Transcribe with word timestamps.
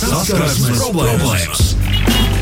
Saskarsmes 0.00 0.78
problēmas. 0.80 1.74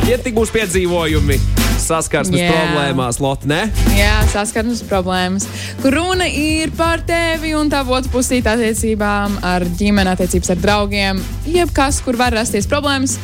Ir 0.07 0.21
tik 0.23 0.37
mūsu 0.39 0.55
piedzīvojumi 0.55 1.39
saskarsmes 1.83 2.39
Jā. 2.39 2.53
problēmās, 2.53 3.19
Lotte, 3.23 3.49
ne? 3.51 3.65
Jā, 3.97 4.21
saskarsmes 4.33 4.85
problēmas. 4.87 5.49
Kur 5.83 5.97
runa 5.99 6.29
ir 6.31 6.71
par 6.79 7.03
tevi 7.07 7.55
un 7.59 7.71
tavu 7.73 7.97
otru 7.97 8.13
pusīti 8.19 8.51
attiecībām 8.51 9.41
ar 9.47 9.67
ģimeni, 9.79 10.13
attiecības 10.13 10.55
ar 10.55 10.63
draugiem, 10.63 11.23
jebkas, 11.49 11.99
kur 12.05 12.19
var 12.21 12.37
rasties 12.37 12.69
problēmas. 12.71 13.17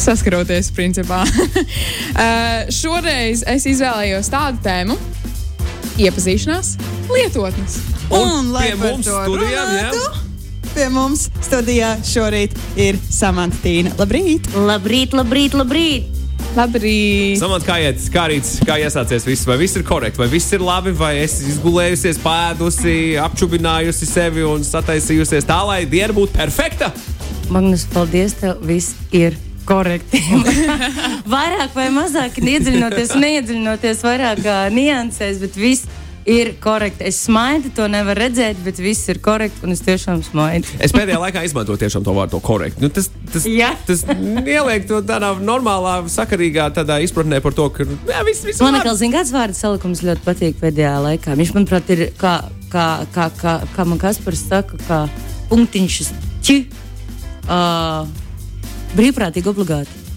Saskaroties, 0.00 0.70
principā. 0.72 1.20
uh, 1.26 2.70
šoreiz 2.80 3.44
es 3.50 3.68
izvēlējos 3.68 4.32
tādu 4.32 4.64
tēmu, 4.64 4.96
iepazīšanās, 6.00 6.76
lietotnes. 7.10 7.80
Un, 8.10 8.52
lai 8.54 8.70
pie 8.70 8.80
mums 8.80 9.06
to 9.06 9.20
studijā, 9.26 9.50
jā? 9.52 9.90
runātu, 9.92 10.19
Pie 10.70 10.86
mums 10.94 11.24
studijā 11.42 11.96
šorīt 12.06 12.52
ir 12.78 12.98
Samants 13.10 13.58
Tīna. 13.64 13.90
Labrīt! 13.98 14.46
Labrīt, 14.54 15.16
labrīt, 15.18 15.56
labrīt! 15.58 16.20
Labrīt! 16.54 17.40
Samant, 17.40 17.64
kā 17.66 17.80
iet, 17.82 17.98
kā 18.14 18.28
rīts, 18.30 18.56
kā 18.66 18.76
iesācies 18.78 19.26
viss? 19.26 19.46
Vai 19.50 19.56
viss 19.58 19.78
ir 19.78 19.84
korekti, 19.86 20.22
vai 20.22 20.28
viss 20.30 20.54
ir 20.54 20.62
labi, 20.62 20.94
vai 20.94 21.12
esi 21.24 21.48
izgulējusies, 21.50 22.18
pēdusi, 22.22 22.96
apčubinājusi 23.22 24.06
sevi 24.06 24.46
un 24.46 24.66
sataisījusies 24.66 25.46
tā, 25.50 25.58
lai 25.66 25.82
diena 25.90 26.14
būtu 26.14 26.38
perfekta? 26.38 26.92
Magnus, 27.50 27.88
paldies, 27.90 28.38
tev 28.38 28.62
viss 28.66 28.94
ir 29.10 29.34
korekti. 29.66 30.22
vairāk 31.34 31.74
vai 31.74 31.88
mazāk 31.94 32.38
iedziļinoties, 32.42 33.16
neiedziļinoties 33.18 34.06
vairāk 34.06 34.46
uh, 34.46 34.68
niansēs, 34.74 35.42
bet 35.42 35.58
viss 35.58 35.90
ir 36.28 36.52
korekti. 36.60 37.04
Es 37.08 37.18
smaidu, 37.24 37.70
to 37.76 37.86
nevar 37.90 38.18
redzēt, 38.18 38.58
bet 38.64 38.80
viss 38.82 39.08
ir 39.12 39.20
korekti 39.24 39.64
un 39.66 39.74
es 39.74 39.82
tiešām 39.84 40.22
smaidu. 40.26 40.76
Es 40.82 40.94
pēdējā 40.94 41.18
laikā 41.22 41.44
izmantoju 41.46 41.80
tiešām 41.80 42.04
to 42.06 42.14
vārdu 42.16 42.40
korekti. 42.44 42.82
Nu, 42.84 42.90
tas, 42.92 43.10
tas, 43.32 43.46
Jā. 43.48 43.72
tas 43.88 44.04
ieliek 44.44 44.86
to 44.88 45.00
tādā 45.06 45.32
normālā, 45.40 46.00
sakarīgā 46.12 46.70
tādā 46.76 47.00
izpratnē 47.04 47.40
par 47.44 47.56
to, 47.56 47.68
ka 47.74 47.86
jā, 47.86 48.22
viss, 48.28 48.44
viss 48.46 48.62
Man 48.64 48.78
atkal 48.80 48.98
zina, 49.00 49.18
kāds 49.18 49.34
vārdu 49.34 49.58
salikums 49.58 50.04
ļoti 50.06 50.26
patīk 50.26 50.60
pēdējā 50.60 50.96
laikā. 51.06 51.36
Viņš, 51.40 51.54
manuprāt, 51.56 51.92
ir 51.96 52.06
kā, 52.20 52.36
kā, 52.72 52.88
kā, 53.14 53.30
kā, 53.40 53.56
kā 53.76 53.88
man 53.88 54.00
Kaspars 54.02 54.44
saka, 54.50 54.80
kā 54.86 55.04
punktiņš 55.50 56.02
ķi. 56.46 56.60
Uh, 57.50 58.06
brīvprātīgi 58.94 59.50
obligāti. 59.50 60.09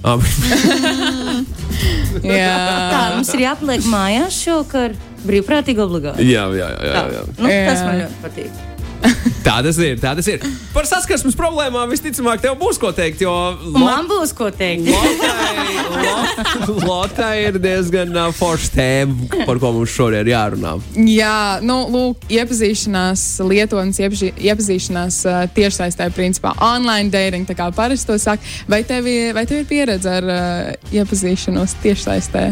Jā, 2.24 2.52
Tā, 2.94 3.00
mums 3.16 3.32
ir 3.34 3.42
jāpaliek 3.46 3.86
mājās 3.90 4.36
šovakar 4.44 4.94
brīvprātīgi 5.24 5.82
obligāti. 5.84 6.28
jā, 6.28 6.44
jā, 6.54 6.68
jā, 6.76 6.92
jā, 6.92 7.04
jā. 7.16 7.24
Nu, 7.40 7.48
tas 7.48 7.80
Jā. 7.80 7.88
man 7.88 8.00
ļoti 8.04 8.22
patīk. 8.26 8.62
Tā 9.48 9.58
tas 9.66 9.78
ir. 9.84 9.98
Tā 10.00 10.14
tas 10.16 10.28
ir. 10.32 10.44
Par 10.74 10.86
saskarsmes 10.88 11.36
problēmām 11.38 11.90
visticamāk 11.92 12.40
tev 12.44 12.56
būs 12.62 12.78
ko 12.80 12.94
teikt, 12.96 13.22
jo 13.26 13.32
Un 13.74 13.84
Man 13.84 14.08
būs 14.08 14.32
ko 14.38 14.48
teikt. 14.56 14.88
Lot- 14.88 16.84
Lotai 16.88 17.46
ir 17.50 17.58
diezgan 17.62 18.14
uh, 18.16 18.30
forša 18.36 18.70
tēma, 18.74 19.44
par 19.48 19.60
ko 19.62 19.72
mums 19.76 19.92
šodien 19.94 20.28
jārunā. 20.32 20.76
Jā 21.10 21.60
nu, 21.66 21.82
lūk, 21.94 22.24
iepazīšanās 22.34 23.24
lietotnes, 23.50 24.00
iepazīšanās 24.02 25.20
uh, 25.28 25.42
tiešsaistē, 25.56 26.08
principā 26.16 26.54
online 26.64 27.12
dating, 27.14 27.48
tā 27.50 27.56
kā 27.60 27.68
parasti 27.76 28.10
to 28.12 28.18
saka. 28.22 28.44
Vai 28.72 28.82
tev, 28.88 29.08
ir- 29.12 29.34
vai 29.38 29.46
tev 29.50 29.64
ir 29.64 29.70
pieredze 29.70 30.10
ar 30.22 30.30
uh, 30.30 30.94
iepazīšanos 30.96 31.76
tiešsaistē? 31.84 32.48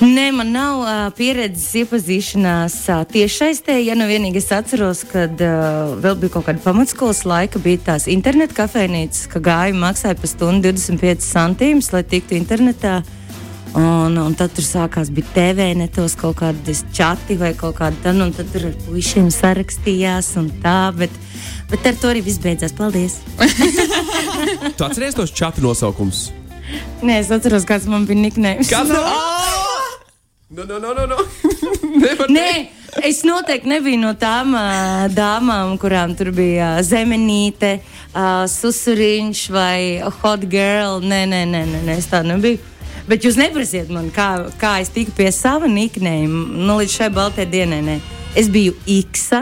Nē, 0.00 0.28
man 0.34 0.50
nav 0.52 0.80
uh, 0.82 0.88
pieredzes 1.16 1.70
iepazīšanās 1.80 2.74
uh, 2.92 3.04
tiešsaistē. 3.08 3.78
Ja 3.80 3.94
nu 3.96 4.08
vienīgi 4.10 4.42
es 4.42 4.50
atceros, 4.52 5.04
kad 5.08 5.40
uh, 5.40 5.94
vēl 6.02 6.18
bija 6.20 6.34
kaut 6.34 6.48
kāda 6.48 6.60
pamatskolas 6.64 7.22
laika, 7.24 7.62
bija 7.62 7.80
tās 7.92 8.04
internetu 8.10 8.58
kafejnīcas, 8.58 9.24
ka 9.32 9.40
gāja 9.40 9.76
maksāja 9.78 10.18
par 10.20 10.30
stundu 10.30 10.68
25 10.74 11.24
centīmus, 11.24 11.92
lai 11.94 12.04
tiktu 12.04 12.36
internetā. 12.36 13.00
Un, 13.76 14.14
un 14.16 14.36
tad 14.36 14.54
tur 14.56 14.64
sākās 14.64 15.10
bija 15.12 15.32
TV, 15.34 15.72
netos 15.76 16.14
kaut 16.16 16.38
kādas 16.40 16.80
čati 16.96 17.36
vai 17.40 17.50
kaut 17.56 17.76
kāda 17.80 17.98
tāda, 18.06 18.24
un 18.24 18.32
tad 18.36 18.48
tur 18.52 18.70
ar 18.70 18.78
puišiem 18.86 19.28
sarakstījās 19.34 20.32
un 20.40 20.48
tā, 20.62 20.78
bet, 20.96 21.12
bet 21.72 21.88
ar 21.88 21.98
to 22.00 22.12
arī 22.12 22.24
viss 22.24 22.40
beidzās. 22.40 22.72
Paldies! 22.76 23.20
Tu 24.76 24.86
atceries 24.86 25.16
tos 25.18 25.32
čatu 25.32 25.64
nosaukumus? 25.64 26.30
Nē, 27.04 27.20
es 27.20 27.30
atceros, 27.32 27.68
kāds 27.68 27.88
man 27.90 28.08
bija 28.08 28.26
niknējums. 28.26 28.72
Kas 28.72 28.90
tas 28.90 28.96
ir? 28.96 29.55
No, 30.48 30.64
no, 30.64 30.78
no, 30.78 30.94
no, 30.94 31.06
no. 31.06 31.16
Nē, 32.30 32.50
es 33.02 33.24
noteikti 33.26 33.66
nebiju 33.66 33.98
no 33.98 34.12
tām 34.14 34.52
uh, 34.54 35.08
dāmām, 35.10 35.72
kurām 35.82 36.12
tur 36.14 36.30
bija 36.30 36.76
uh, 36.76 36.82
zemenīte, 36.86 37.72
uh, 38.12 38.44
susuriņš 38.46 39.40
vai 39.50 39.80
hot 40.20 40.46
girl. 40.46 41.02
Nē, 41.02 41.24
nē, 41.26 41.40
nē, 41.50 41.64
nē, 41.72 41.80
nē 41.88 41.96
es 41.98 42.06
tā 42.12 42.22
nebiju. 42.22 42.62
Bet 43.10 43.26
jūs 43.26 43.34
neprasiet 43.40 43.90
man, 43.90 44.06
kā, 44.14 44.46
kā 44.60 44.76
es 44.84 44.92
tiku 44.94 45.16
pie 45.18 45.32
sava 45.34 45.66
niknējuma. 45.66 46.44
Nu, 46.62 46.78
līdz 46.78 46.94
šai 46.94 47.10
baltajai 47.18 47.50
dienai. 47.50 47.82
Nē. 47.88 47.98
Es 48.38 48.46
biju 48.46 48.78
X. 49.00 49.32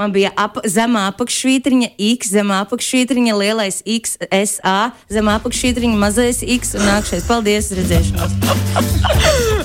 Man 0.00 0.16
bija 0.16 0.32
ap, 0.40 0.56
zemā 0.64 1.10
apakšvītriņa, 1.10 1.92
X, 2.16 2.32
zemā 2.32 2.62
apakšvītriņa, 2.64 3.36
lielais 3.36 3.82
X, 3.84 4.16
SA, 4.48 4.78
zemā 5.12 5.36
apakšvītriņa, 5.42 6.00
mazais 6.00 6.40
X 6.40 6.72
un 6.80 6.88
nākšais. 6.88 7.28
Paldies, 7.28 7.68
redzēšanos! 7.76 9.60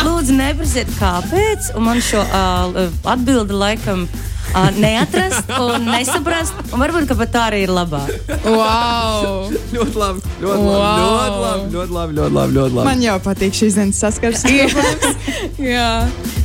Lūdzu, 0.00 0.32
neprasiet, 0.32 0.88
kāpēc. 0.96 1.74
Un 1.76 1.84
man 1.84 1.98
šo 2.04 2.22
uh, 2.24 2.78
atbildi 3.12 3.56
laikam 3.56 4.06
uh, 4.54 4.70
neatrast 4.78 5.50
un 5.60 5.84
nesaprast. 5.88 6.54
Un 6.74 6.82
varbūt 6.82 7.06
ka 7.10 7.16
pat 7.18 7.32
tā 7.34 7.42
arī 7.50 7.62
ir 7.66 7.72
labāk. 7.74 8.10
Wow! 8.44 9.50
Ļoti 9.74 9.96
labi. 10.00 10.24
Ļoti 10.42 10.60
Wow. 10.60 11.40
labi. 11.40 11.70
Ļoti 11.74 11.94
labi. 11.96 12.16
Ļoti 12.18 12.34
labi. 12.38 12.56
Ļoti 12.58 12.74
labi. 12.78 12.86
Man 12.90 13.02
jau 13.04 13.16
patīk 13.24 13.56
šīs 13.56 13.76
dienas 13.78 14.00
saskarsmes. 14.02 14.74
Jā, 15.74 15.88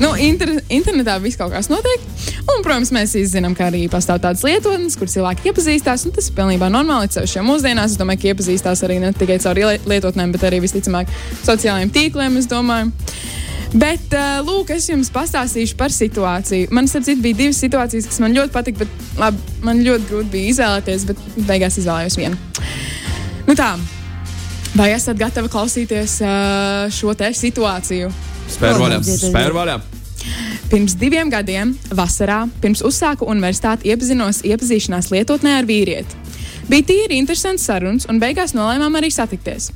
nu, 0.02 0.12
inter, 0.22 0.56
internetā 0.74 1.18
viss 1.24 1.40
kaut 1.40 1.54
kas 1.56 1.70
notiek. 1.72 2.04
Un, 2.46 2.62
protams, 2.66 2.92
mēs 2.94 3.16
zinām, 3.32 3.56
ka 3.58 3.70
arī 3.72 3.86
pastāv 3.92 4.20
tādas 4.24 4.44
lietotnes, 4.46 4.98
kur 5.00 5.10
cilvēki 5.12 5.50
iepazīstās. 5.50 6.06
un 6.06 6.14
Tas 6.16 6.30
ir 6.30 6.36
pilnībā 6.38 6.70
normāli. 6.74 7.10
Ceļš 7.16 7.38
jau 7.40 7.46
mūsdienās, 7.48 7.96
es 7.96 8.00
domāju, 8.02 8.22
ka 8.22 8.34
iepazīstās 8.34 8.84
arī 8.86 9.00
ne 9.02 9.10
tikai 9.18 9.40
caur 9.44 9.58
ie- 9.64 9.80
lietotnēm, 9.90 10.34
bet 10.36 10.46
arī 10.50 10.62
visticamāk 10.64 11.10
sociālajiem 11.48 11.92
tīkliem. 11.96 12.38
es 12.38 12.46
domāju. 12.52 12.92
Bet, 13.76 14.06
uh, 14.16 14.40
lūk, 14.46 14.70
es 14.72 14.86
jums 14.88 15.10
pastāstīšu 15.12 15.76
par 15.80 15.92
situāciju. 15.92 16.70
Man 16.76 16.88
starp 16.88 17.08
citu 17.10 17.24
bija 17.26 17.42
divas 17.42 17.60
situācijas, 17.60 18.08
kas 18.08 18.22
man 18.24 18.36
ļoti 18.38 18.54
patika, 18.54 18.86
bet 18.86 19.20
labi, 19.20 19.58
man 19.66 19.82
ļoti 19.84 20.08
grūti 20.12 20.32
bija 20.32 20.54
izvēlēties, 20.54 21.04
bet 21.10 21.26
beigās 21.50 21.76
izvēlējos 21.82 22.16
vienu. 22.22 22.40
Nu 23.50 23.56
tā, 23.58 23.74
vai 24.80 24.94
esat 24.96 25.20
gatavi 25.20 25.52
klausīties 25.52 26.22
uh, 26.24 26.86
šo 26.94 27.18
te 27.20 27.34
situāciju? 27.36 28.14
Spēr 28.56 28.80
vaļā. 28.80 29.02
Aiziet, 29.02 29.18
aiziet. 29.18 29.34
Spēr 29.34 29.58
vaļā. 29.58 29.78
Pirms 30.72 30.96
diviem 30.98 31.30
gadiem, 31.30 31.76
vasarā, 31.94 32.46
pirms 32.64 32.82
uzsāku 32.88 33.28
universitāti, 33.30 33.92
iepazinos 33.92 34.40
iepazīšanās 34.48 35.12
lietotnē 35.14 35.60
ar 35.60 35.68
vīrieti. 35.68 36.24
Bija 36.72 36.88
tīri 36.90 37.20
interesants 37.20 37.68
sarunas, 37.68 38.08
un 38.10 38.24
beigās 38.24 38.56
nolēmām 38.58 38.96
arī 38.98 39.12
satikties. 39.14 39.70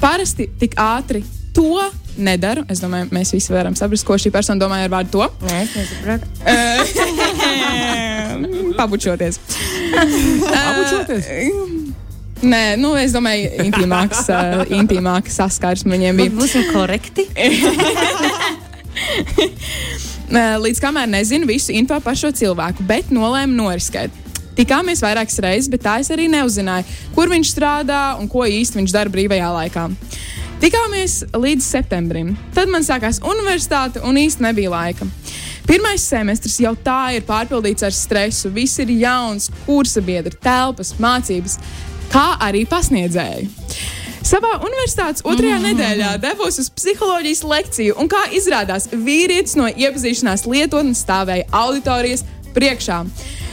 Parasti 0.00 0.48
tik 0.58 0.74
ātri 0.80 1.22
to 1.54 1.76
nedaru. 2.16 2.64
Es 2.72 2.80
domāju, 2.82 3.08
mēs 3.14 3.32
visi 3.34 3.52
varam 3.54 3.76
saprast, 3.78 4.06
ko 4.08 4.14
šī 4.20 4.32
persona 4.34 4.60
domāja 4.62 4.88
ar 4.88 4.94
vārdu 4.96 5.10
to. 5.16 5.24
Nē, 5.46 5.62
es 5.64 5.70
nesaprotu. 5.78 6.24
Pabučoties. 8.78 9.40
Pabučoties? 10.54 11.24
Nē, 12.42 12.74
nu, 12.80 12.96
es 12.98 13.12
domāju, 13.14 13.52
intīmāks, 13.62 14.24
uh, 14.32 14.64
intīmāks 14.80 15.36
saskarsme 15.38 15.94
viņiem 15.94 16.18
bija. 16.18 16.34
Būsim 16.34 16.66
korekti. 16.74 17.28
Eh, 20.32 20.56
Līdz 20.56 20.80
kamēr 20.80 21.10
nezinu 21.12 21.44
visu 21.48 21.74
info 21.76 21.98
par 22.00 22.16
šo 22.16 22.30
cilvēku, 22.32 22.84
bet 22.88 23.10
nolēmu 23.12 23.52
noriskēt. 23.52 24.14
Tikāmies 24.56 25.00
vairākas 25.04 25.38
reizes, 25.44 25.68
bet 25.72 25.84
tā 25.84 25.98
es 26.00 26.10
arī 26.12 26.26
neuzzināju, 26.32 26.84
kur 27.16 27.30
viņš 27.32 27.52
strādā 27.54 28.00
un 28.20 28.28
ko 28.32 28.44
īsti 28.48 28.80
viņš 28.80 28.94
dara 28.94 29.12
brīvajā 29.12 29.48
laikā. 29.54 29.86
Tikāmies 30.62 31.24
līdz 31.34 31.64
septembrim. 31.66 32.36
Tad 32.54 32.68
man 32.70 32.84
sākās 32.86 33.16
universitāte 33.26 33.98
un 34.06 34.14
īsti 34.20 34.44
nebija 34.44 34.70
laika. 34.70 35.08
Pirmais 35.66 36.04
semestris 36.06 36.60
jau 36.62 36.70
tā 36.78 37.16
ir 37.16 37.24
pārpildīts 37.26 37.82
ar 37.82 37.94
stresu. 37.96 38.52
Viss 38.54 38.78
ir 38.78 38.92
jauns, 38.94 39.48
kursa 39.66 39.98
biedri, 40.06 40.38
telpas, 40.38 40.92
mācības, 41.02 41.58
kā 42.14 42.28
arī 42.46 42.62
pasniedzēji. 42.70 43.48
Savā 44.22 44.52
universitātes 44.62 45.26
otrajā 45.26 45.58
mm. 45.58 45.66
nedēļā 45.66 46.14
devos 46.22 46.60
uz 46.62 46.70
psiholoģijas 46.70 47.42
lekciju, 47.42 47.98
un 47.98 48.10
kā 48.12 48.22
izrādās, 48.38 48.86
vīrietis 48.94 49.58
no 49.58 49.66
iepazīšanās 49.66 50.46
lietotnes 50.46 51.02
stāvēja 51.02 51.50
auditorijas 51.58 52.22
priekšā. 52.54 53.02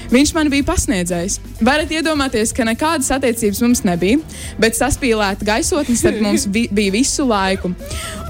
Viņš 0.10 0.32
man 0.34 0.50
bija 0.50 0.66
pasniedzējis. 0.66 1.38
Varat 1.66 1.92
iedomāties, 1.94 2.50
ka 2.56 2.66
nekādas 2.66 3.12
attiecības 3.14 3.60
mums 3.62 3.84
nebija, 3.86 4.18
bet 4.62 4.78
saspīlēta 4.78 5.46
gaisotne 5.46 5.96
starp 6.00 6.22
mums 6.26 6.48
vi 6.56 6.66
bija 6.74 6.96
visu 6.96 7.28
laiku. 7.30 7.72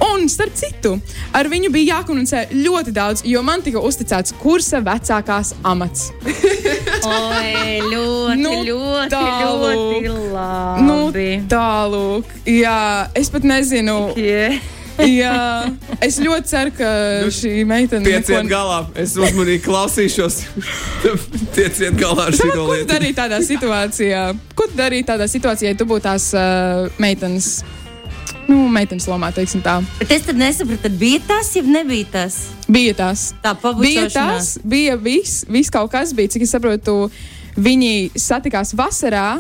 Un, 0.10 0.26
starp 0.32 0.56
citu, 0.60 0.98
ar 1.36 1.48
viņu 1.52 1.72
bija 1.72 1.96
jākomunicē 2.00 2.46
ļoti 2.52 2.94
daudz, 2.96 3.24
jo 3.28 3.44
man 3.46 3.64
tika 3.64 3.80
uzticēts 3.84 4.36
kursa 4.42 4.82
vecākās 4.84 5.54
amats. 5.64 6.10
Oi, 7.10 7.80
ļoti, 7.88 8.36
Nu, 8.40 8.52
ļoti, 8.68 9.08
tālūk. 9.14 10.04
ļoti 10.04 10.18
labi. 10.34 11.30
Nu, 11.40 11.48
tālāk, 11.52 12.36
jā, 12.50 12.82
es 13.20 13.32
pat 13.32 13.48
nezinu. 13.48 14.02
Yeah. 14.20 14.60
Jā, 15.00 15.72
es 16.04 16.18
ļoti 16.20 16.50
ceru, 16.50 16.72
ka 16.76 16.88
šī 17.32 17.52
meitene 17.68 18.04
Tieciet 18.04 18.50
galā, 18.52 18.82
es 19.00 19.14
uzmanīgi 19.16 19.62
klausīšos. 19.64 20.40
Tieciet 21.56 21.96
galā 22.00 22.26
ar 22.30 22.36
šo 22.36 22.50
Ko 22.50 22.56
tu 22.58 22.66
lietu. 22.74 22.90
darīji 22.92 23.16
tādā 23.18 23.40
situācijā? 23.46 24.24
Ko 24.60 24.68
tu 24.68 24.76
darīji 24.80 25.08
tādā 25.08 25.30
situācijā, 25.32 25.72
ja 25.72 25.80
tu 25.80 25.88
būtu 25.88 26.04
tās 26.04 26.30
uh, 26.36 26.90
meitenes, 27.00 27.62
nu, 28.50 28.66
meitenes 28.76 29.08
lomā, 29.08 29.32
teiksim 29.36 29.64
tā? 29.64 29.78
Bet 30.02 30.12
es 30.18 30.28
tad 30.28 30.40
nesapratu, 30.42 30.84
tad 30.90 31.00
bija 31.00 31.24
tas, 31.32 31.54
ja 31.56 31.64
nebija 31.64 32.12
tas. 32.20 32.42
Bija 32.68 32.98
tas. 33.00 33.30
Tā 33.44 33.56
Bija 33.80 34.10
tas, 34.12 34.58
bija 34.68 35.00
viss, 35.00 35.46
viss 35.48 35.72
kaut 35.74 35.92
kas 35.96 36.12
bija. 36.18 36.36
Cik 36.36 36.44
es 36.44 36.52
saprotu, 36.58 37.00
viņi 37.56 38.12
satikās 38.20 38.76
vasarā, 38.76 39.40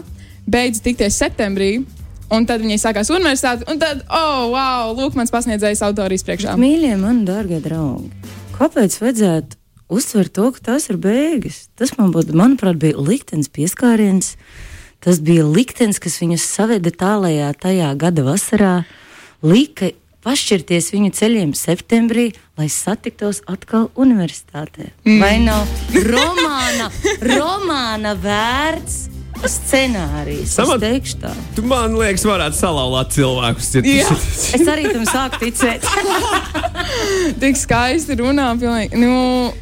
beidz 0.49 0.79
tikties 0.87 1.19
septembrī. 1.19 1.81
Un 2.29 2.45
tad 2.49 2.61
viņi 2.61 2.77
sākās 2.77 3.09
universitāti, 3.09 3.65
un 3.71 3.79
tad, 3.81 4.03
oh, 4.05 4.49
wow, 4.53 4.91
lūk, 4.97 5.15
mans 5.17 5.33
pasniedzējs 5.33 5.81
autorijas 5.87 6.25
priekšā. 6.27 6.53
Mīļie, 6.61 6.93
mani 7.01 7.25
dārgie 7.25 7.57
draugi, 7.63 8.11
kāpēc 8.57 8.99
vajadzētu 9.01 9.57
uztvert 9.89 10.35
to, 10.37 10.49
ka 10.53 10.65
tas 10.71 10.89
ir 10.93 10.99
beigas? 11.01 11.67
Tas 11.79 11.95
man 11.97 12.13
būtu, 12.13 12.37
manuprāt, 12.37 12.77
bija 12.81 13.01
liktenis 13.01 13.49
pieskāriens. 13.49 14.35
Tas 14.99 15.21
bija 15.23 15.45
liktenis, 15.47 15.97
kas 16.03 16.19
viņus 16.19 16.45
saveda 16.45 16.91
tālajā 16.91 17.53
tajā 17.55 17.93
gada 17.97 18.25
vasarā, 18.27 18.73
lika 19.41 19.93
pašķirties 20.25 20.91
viņu 20.93 21.13
ceļiem 21.15 21.53
septembrī, 21.55 22.33
lai 22.59 22.67
satiktos 22.69 23.39
atkal 23.49 23.87
universitātē. 23.95 24.91
Mm. 25.07 25.21
Vai 25.23 25.35
nav 25.39 25.63
romāna, 26.11 26.89
romāna 27.23 28.13
vērts 28.19 29.18
scenārijs? 29.47 30.55
Samat- 30.57 30.81
Es 30.83 30.89
teikšu 30.89 31.15
tā. 31.21 31.31
Tu 31.55 31.63
man 31.63 31.95
liekas, 31.95 32.25
varētu 32.27 32.57
salauzīt 32.59 33.15
cilvēkus. 33.19 33.71
Ja. 33.85 34.09
Es 34.59 34.67
arī 34.67 34.89
tam 34.91 35.05
sāku 35.07 35.39
ticēt. 35.45 35.85
Tik 37.41 37.57
skaisti 37.59 38.17
runā, 38.19 38.49
pilnīgi. 38.59 38.97
Nu, 38.99 39.53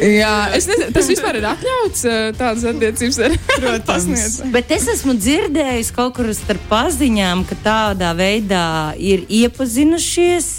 jā, 0.00 0.34
es 0.56 0.68
nezinu, 0.70 0.92
tas 0.94 1.08
vispār 1.10 1.38
ir 1.40 1.46
atļauts 1.50 2.04
uh, 2.08 2.16
tādas 2.38 2.64
attiecības 2.70 3.18
ar 3.26 3.36
Protams. 3.58 4.38
Bet 4.54 4.70
es 4.76 4.86
esmu 4.94 5.16
dzirdējis 5.18 5.92
kaut 5.96 6.14
kur 6.18 6.30
starp 6.36 6.64
paziņām, 6.70 7.44
ka 7.48 7.58
tādā 7.64 8.14
veidā 8.18 8.64
ir 8.96 9.26
iepazinušies. 9.28 10.50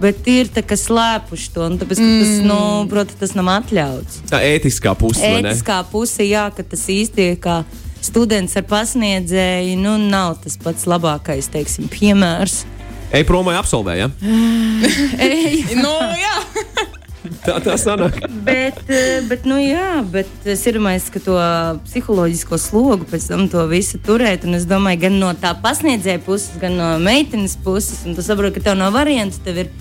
Bet 0.00 0.24
ir 0.32 0.48
tā, 0.48 0.62
kas 0.64 0.86
slēpuši 0.88 1.50
to. 1.52 1.66
Tāpēc, 1.82 1.98
ka 2.00 2.06
tas, 2.08 2.30
Mm. 2.40 2.46
nu, 2.48 2.58
protams, 2.88 3.18
tas 3.20 3.34
nav 3.36 3.50
atļauts. 3.58 4.22
Tā 4.30 4.38
ētiskā 4.40 4.94
puse, 4.96 5.20
vai 5.20 5.42
ne? 5.44 5.50
Ētiskā 5.52 5.82
puse, 5.92 6.24
jā, 6.24 6.46
ka 6.56 6.64
tas 6.64 6.86
īsti 6.88 7.26
kā 7.44 7.58
students 8.10 8.58
ar 8.58 8.66
pasniedzēju, 8.70 9.78
nu, 9.80 9.96
nav 10.10 10.40
tas 10.44 10.58
pats 10.60 10.88
labākais, 10.90 11.50
teiksim, 11.54 11.88
piemērs. 11.92 12.64
Ej 13.10 13.24
prom 13.26 13.48
vai 13.48 13.56
absolvē, 13.58 13.96
ja? 13.98 14.10
nu, 15.84 15.94
jā. 16.20 16.36
Tā 17.44 17.58
tā 17.62 17.74
sanāk. 17.80 18.16
Bet, 18.44 18.78
eh, 18.88 19.20
bet, 19.28 19.44
nu, 19.48 19.58
jā, 19.60 20.00
bet 20.12 20.48
es 20.48 20.62
iedomājos, 20.68 21.10
ka 21.12 21.20
to 21.24 21.36
psiholoģisko 21.84 22.58
slogu 22.60 23.08
pēc 23.10 23.28
tam 23.32 23.46
to 23.52 23.66
visu 23.70 24.00
turēt. 24.00 24.46
Un 24.48 24.56
es 24.56 24.66
domāju, 24.68 25.02
gan 25.04 25.18
no 25.20 25.30
tā 25.36 25.52
pasniedzēja 25.62 26.22
puses, 26.24 26.56
gan 26.60 26.78
no 26.80 26.90
meitenes 27.02 27.58
puses. 27.60 28.02
Un 28.08 28.16
tu 28.16 28.24
saproti, 28.24 28.56
ka 28.58 28.70
tev 28.70 28.80
nav 28.80 28.96
variants, 28.96 29.40
tev 29.44 29.64
ir 29.64 29.72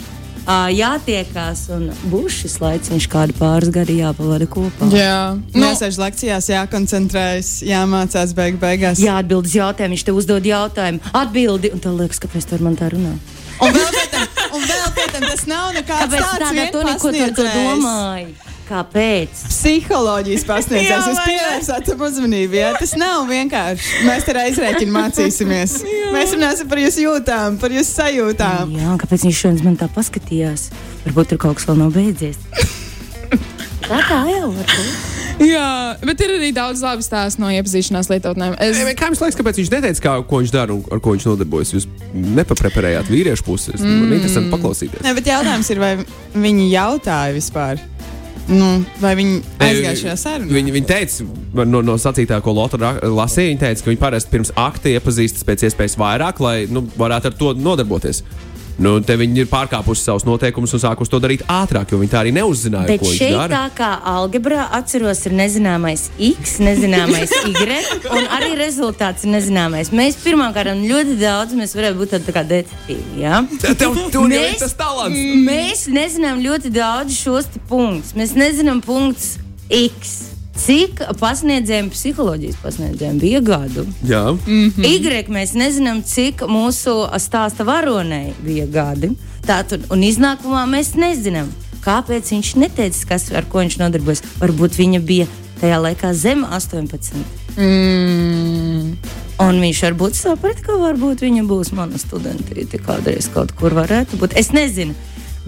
jātiekās 0.73 1.65
un 1.75 1.89
būs 2.09 2.39
šis 2.43 2.55
laiks, 2.63 2.89
kādu 3.11 3.35
pāris 3.37 3.69
gadi 3.73 3.99
jāpavada 3.99 4.47
kopā. 4.49 4.89
jā. 4.95 5.35
Nu, 5.53 5.59
Nu, 5.59 5.65
Jāsēž 5.67 5.99
lekcijās, 6.01 6.49
jākoncentrējas, 6.49 7.49
jāmācās 7.67 8.33
beig 8.37 8.57
beigās. 8.61 9.01
Jā, 9.03 9.19
atbild 9.21 9.45
uz 9.45 9.53
jautājumu, 9.55 9.93
viņš 9.97 10.05
tev 10.07 10.15
uzdod 10.21 10.45
jautājumu, 10.49 10.99
atbildi, 11.13 11.73
un 11.75 11.79
tev 11.83 11.99
liekas, 11.99 12.19
kāpēc 12.23 12.49
tu 12.49 12.57
ar 12.57 12.65
mani 12.65 12.79
tā 12.81 12.89
runā. 12.93 13.13
Un 13.59 13.73
vēl 13.75 13.89
pēc 13.91 14.09
tam, 14.13 14.27
un 14.55 14.61
vēl 14.63 14.91
pēc 14.95 15.11
tam 15.17 15.25
tas 15.27 15.45
nav 15.51 15.73
nekāds 15.75 16.05
Kāpēc 16.05 16.21
tāds 16.23 16.33
tādā 16.39 16.51
vien 16.55 16.71
tonī, 16.73 16.93
ko 17.01 17.11
tu 17.11 17.25
to 17.35 17.47
domāji? 17.53 18.29
Kāpēc? 18.69 19.39
Psiholoģijas 19.49 20.43
pasniedzējs. 20.45 20.89
Jā, 20.93 20.99
Jūs 21.09 21.21
pievērsāt 21.25 21.89
uzmanību. 21.95 22.59
Jā? 22.59 22.71
Tas 22.77 22.93
nav 22.99 23.25
vienkārši. 23.29 24.03
Mēs 24.05 24.27
te 24.27 24.35
aizrēķinu 24.43 24.93
mācīsimies. 24.93 25.79
Mēs 26.15 26.35
runāsim 26.37 26.69
par 26.69 26.83
jūsu 26.83 27.07
jūtām, 27.07 27.57
par 27.61 27.73
jūsu 27.73 27.95
sajūtām. 27.97 28.75
Jā, 28.77 28.91
un 28.93 29.01
kāpēc 29.01 29.25
viņš 29.25 29.41
šodien 29.43 29.71
man 29.71 29.79
tā 29.81 29.89
paskatījās? 29.95 30.69
Varbūt 31.07 31.33
tur 31.33 31.41
kaut 31.47 31.57
kas 31.59 31.65
vēl 31.69 31.81
nav 31.81 31.95
beidzies. 31.97 32.37
Tā 33.89 33.99
kā 34.05 34.19
jau 34.29 34.49
var 34.53 34.67
būt. 34.69 35.05
jā, 35.49 35.67
bet 36.05 36.19
ir 36.21 36.33
arī 36.35 36.49
daudz 36.53 36.81
labi 36.85 37.01
stāstu 37.05 37.41
no 37.41 37.49
iepazīšanās 37.53 38.09
lietotnēm. 38.11 38.53
Es, 38.61 38.77
Ei, 38.83 38.93
Kā 38.97 39.09
jums 39.09 39.21
liekas, 39.23 39.37
kāpēc 39.39 39.61
viņš 39.63 39.71
neteica, 39.73 40.03
kā, 40.03 40.13
ko 40.29 40.41
viņš 40.43 40.53
dara 40.53 40.75
un 40.75 40.83
ar 40.93 41.01
ko 41.01 41.15
viņš 41.15 41.25
nodarbojas? 41.31 41.71
Jūs 41.73 41.87
nepapreparējāt 42.13 43.09
vīriešu 43.09 43.45
puses. 43.47 43.81
Mm. 43.81 44.03
Man 44.03 44.17
interesanti 44.19 44.53
paklausīties. 44.53 45.01
Ne, 45.05 45.15
bet 45.17 45.29
jautājums 45.31 45.71
ir, 45.73 45.81
vai 45.81 45.93
viņi 46.37 46.67
jautāja 46.75 47.33
vispār? 47.37 47.81
Nu, 48.49 48.67
vai 48.97 49.13
viņi 49.19 49.39
aizgāja 49.61 49.97
šajā 49.99 50.15
sarunā? 50.17 50.53
Viņa, 50.55 50.71
viņa 50.73 50.89
teica, 50.89 51.25
no, 51.69 51.83
no 51.85 51.95
sacītā, 52.01 52.39
ko 52.41 52.55
Lotte 52.57 52.79
lasīja, 52.81 53.51
viņa 53.51 53.61
teica, 53.61 53.83
ka 53.85 53.91
viņi 53.91 54.01
parasti 54.01 54.33
pirms 54.33 54.51
akta 54.57 54.93
iepazīstas 54.95 55.45
pēc 55.45 55.67
iespējas 55.67 55.97
vairāk, 56.01 56.41
lai 56.41 56.55
nu, 56.73 56.81
varētu 56.97 57.29
ar 57.29 57.37
to 57.37 57.51
nodarboties. 57.59 58.23
Nu, 58.79 58.93
te 59.03 59.15
viņi 59.19 59.41
ir 59.43 59.47
pārkāpuši 59.51 59.99
savus 60.05 60.23
noteikumus 60.23 60.71
un 60.73 60.79
sākuši 60.79 61.11
to 61.11 61.19
darīt 61.19 61.41
ātrāk, 61.51 61.91
jo 61.91 61.97
viņi 61.99 62.11
tā 62.13 62.21
arī 62.21 62.31
neuzzināja, 62.37 62.87
Bet 62.87 63.03
šeit, 63.03 63.33
dara. 63.35 63.49
tā 63.51 63.75
kā 63.75 63.89
algebrā, 64.07 64.69
atceros, 64.77 65.25
ir 65.27 65.35
nezināmais 65.35 66.05
X, 66.17 66.59
nezināmais 66.63 67.33
Y, 67.49 67.81
un 68.15 68.29
arī 68.37 68.53
rezultāts 68.59 69.27
ir 69.27 69.33
nezināmais. 69.35 69.91
Mēs 69.91 70.15
pirmkārt 70.23 70.71
ļoti 70.79 71.17
daudz, 71.19 71.57
mēs 71.59 71.75
varētu 71.75 71.99
būt 71.99 72.13
tādi 72.15 72.29
tā 72.29 72.37
kā 72.39 72.45
detektīvi. 72.47 73.19
Ja? 73.19 73.41
Te- 73.59 73.75
Tev 73.75 73.97
ir 73.99 74.15
Mēs- 74.31 74.59
tas 74.63 74.73
talants. 74.79 75.19
Mēs 75.19 75.85
nezinām 75.91 76.39
ļoti 76.39 76.71
daudz 76.71 77.19
šos 77.19 77.51
punktus. 77.67 78.13
Mēs 78.15 78.31
nezinām 78.39 78.79
punktus 78.81 79.37
X. 79.69 80.28
Cik 80.59 80.99
pasniedzējiem, 81.19 81.87
psiholoģijas 81.93 82.57
pasniedzējiem 82.59 83.19
bija 83.21 83.39
gadu? 83.39 83.85
Jā, 84.03 84.25
Mm. 84.45 84.71
Y 84.83 85.31
mēs 85.31 85.55
nezinām, 85.55 86.03
cik 86.03 86.43
mūsu 86.47 87.07
stāsta 87.19 87.63
varonei 87.63 88.33
bija 88.43 88.65
gadi. 88.67 89.13
Tātad, 89.47 89.87
un 89.89 90.03
iznākumā 90.03 90.65
mēs 90.67 90.95
nezinām, 90.95 91.47
kāpēc 91.85 92.33
viņš 92.33 92.55
neteica, 92.59 93.07
kas, 93.07 93.31
ar 93.31 93.45
ko 93.45 93.63
viņš 93.63 93.79
nodarbojas. 93.79 94.23
Varbūt 94.41 94.75
viņa 94.75 94.99
bija 94.99 95.27
tajā 95.61 95.79
laikā 95.79 96.13
zem 96.13 96.43
18. 96.43 97.23
mm, 97.55 98.95
Un 99.39 99.61
viņš 99.63 99.79
varbūt 99.85 100.17
saprata, 100.19 100.59
ka 100.65 100.75
varbūt 100.75 101.21
viņa 101.23 101.45
būs 101.47 101.71
mana 101.71 101.95
studentīte 101.95 102.81
kādreiz 102.83 103.29
kaut 103.31 103.53
kur 103.55 103.71
varētu 103.77 104.19
būt. 104.19 104.35
Es 104.35 104.51
nezinu. 104.51 104.91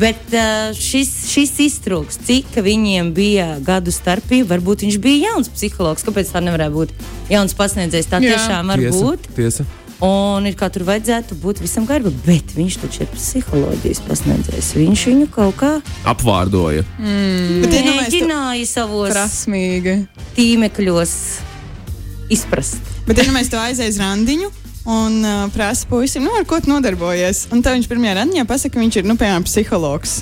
Bet 0.01 0.31
šis, 0.77 1.09
šis 1.29 1.51
iztrūks, 1.67 2.17
cik 2.25 2.55
viņiem 2.65 3.11
bija 3.13 3.47
gadu 3.61 3.91
starpība, 3.93 4.55
varbūt 4.55 4.85
viņš 4.87 4.97
bija 5.03 5.29
jauns 5.31 5.51
psihologs. 5.53 6.05
Kāpēc 6.07 6.31
tā 6.33 6.41
nevarēja 6.41 6.73
būt 6.73 6.93
jauns 7.29 7.53
pasniedzējs? 7.59 8.09
Tā 8.09 8.17
Jā. 8.23 8.33
tiešām 8.33 8.71
var 8.73 8.81
tiesa. 8.81 9.03
būt. 9.05 9.29
tiesa. 9.37 9.67
Un 10.01 10.47
ir 10.49 10.55
kā 10.57 10.65
tur 10.73 10.81
vajadzētu 10.87 11.35
būt 11.43 11.59
visam 11.61 11.85
kārtībā, 11.85 12.09
bet 12.25 12.55
viņš 12.57 12.77
taču 12.81 13.03
ir 13.03 13.09
psiholoģijas 13.13 13.99
pasniedzējs. 14.07 14.71
Viņš 14.79 15.03
viņu 15.11 15.27
kaut 15.35 15.59
kā 15.59 15.69
Apvārdoja. 16.09 16.81
Bet 16.97 17.69
iedomājieties, 17.69 18.09
tu- 18.09 18.25
mēģināja 18.25 18.65
savos 18.71 19.13
prasmīgi. 19.13 19.93
tīmekļos 20.39 21.13
izprast. 22.33 22.81
Bet 23.05 23.21
iedomājieties, 23.21 23.51
tu 23.53 23.57
aizies 23.61 23.99
randiņu. 24.01 24.49
Un 24.89 25.21
uh, 25.21 25.45
prasa 25.53 25.85
puisim, 25.89 26.23
nu, 26.25 26.33
ar 26.37 26.45
ko 26.49 26.57
tu 26.61 26.71
nodarbojies. 26.71 27.47
Un 27.53 27.61
tad 27.61 27.77
viņš 27.77 27.89
pirmajā 27.91 28.17
randiņā 28.17 28.45
pasakā, 28.49 28.75
ka 28.75 28.81
viņš 28.81 29.01
ir, 29.01 29.09
nu, 29.09 29.17
piemēram, 29.19 29.45
psihologs. 29.45 30.21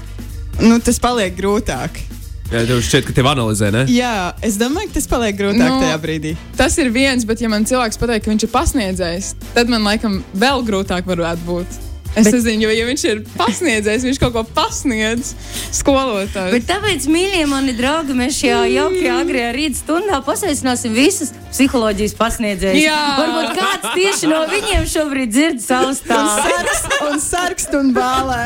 Nu, 0.59 0.81
tas 0.83 0.99
paliek 0.99 1.37
grūtāk. 1.37 2.01
Jā, 2.49 2.63
tev 2.65 2.79
šķiet, 2.81 3.05
ka 3.05 3.13
tev 3.13 3.27
analizē, 3.29 3.69
ne? 3.71 3.83
Jā, 3.93 4.33
es 4.43 4.57
domāju, 4.59 4.89
ka 4.89 4.97
tas 4.97 5.07
paliek 5.07 5.37
grūtāk 5.37 5.69
Nu, 5.69 5.83
tajā 5.83 5.99
brīdī. 6.01 6.33
Tas 6.57 6.75
ir 6.81 6.89
viens, 6.91 7.23
bet 7.29 7.43
ja 7.43 7.51
man 7.51 7.67
cilvēks 7.69 8.01
pateiks, 8.01 8.25
ka 8.25 8.33
viņš 8.33 8.47
ir 8.47 8.51
pasniedzējs, 8.55 9.29
tad 9.53 9.69
man 9.71 9.85
laikam 9.85 10.19
vēl 10.33 10.65
grūtāk 10.67 11.07
varētu 11.07 11.45
būt. 11.45 11.79
Es 12.17 12.25
bet, 12.25 12.33
nezinu, 12.33 12.63
jo 12.65 12.71
ja 12.73 12.85
viņš 12.87 13.03
ir 13.05 13.19
pasniedzējis, 13.37 14.05
viņš 14.07 14.19
kaut 14.19 14.33
ko 14.33 14.41
pasniedz 14.55 15.33
skolotājai. 15.77 16.51
Bet 16.55 16.65
tāpēc, 16.67 17.05
mīļie 17.11 17.43
mani 17.51 17.75
draugi, 17.77 18.15
mēs 18.17 18.39
šajā 18.41 18.63
jaukajā 18.73 19.17
agrajā 19.23 19.51
rīta 19.55 19.77
stundā 19.83 20.17
pasveicināsim 20.25 20.95
visus 20.97 21.29
psiholoģijas 21.53 22.15
pasniedzējus. 22.17 22.81
Jā. 22.81 22.97
Varbūt 23.19 23.59
kāds 23.59 23.93
tieši 23.93 24.31
no 24.31 24.39
viņiem 24.49 24.87
šobrīd 24.89 25.29
dzird 25.35 25.61
savu 25.63 25.91
Un 25.93 25.97
stāstu. 25.99 26.49
sarkst, 26.49 26.97
un 27.09 27.21
sarkst 27.23 27.77
un 27.79 27.93
bālē. 27.95 28.41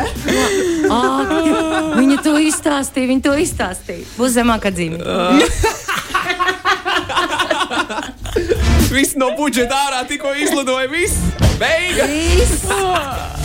Ak, 0.93 1.33
Viņa 1.97 2.17
to 2.25 2.35
izstāstīja, 2.43 3.09
viņa 3.13 3.25
to 3.29 3.33
izstāstīja. 3.45 4.05
Būs 4.19 4.35
zemākā 4.37 4.73
dzīve. 4.75 4.99
Viss 8.93 9.15
no 9.17 9.31
budžeta 9.37 9.79
ārā 9.87 10.03
tikko 10.09 10.35
izlidoja. 10.37 10.89
Viss! 10.91 11.17
Beigas! 11.61 13.41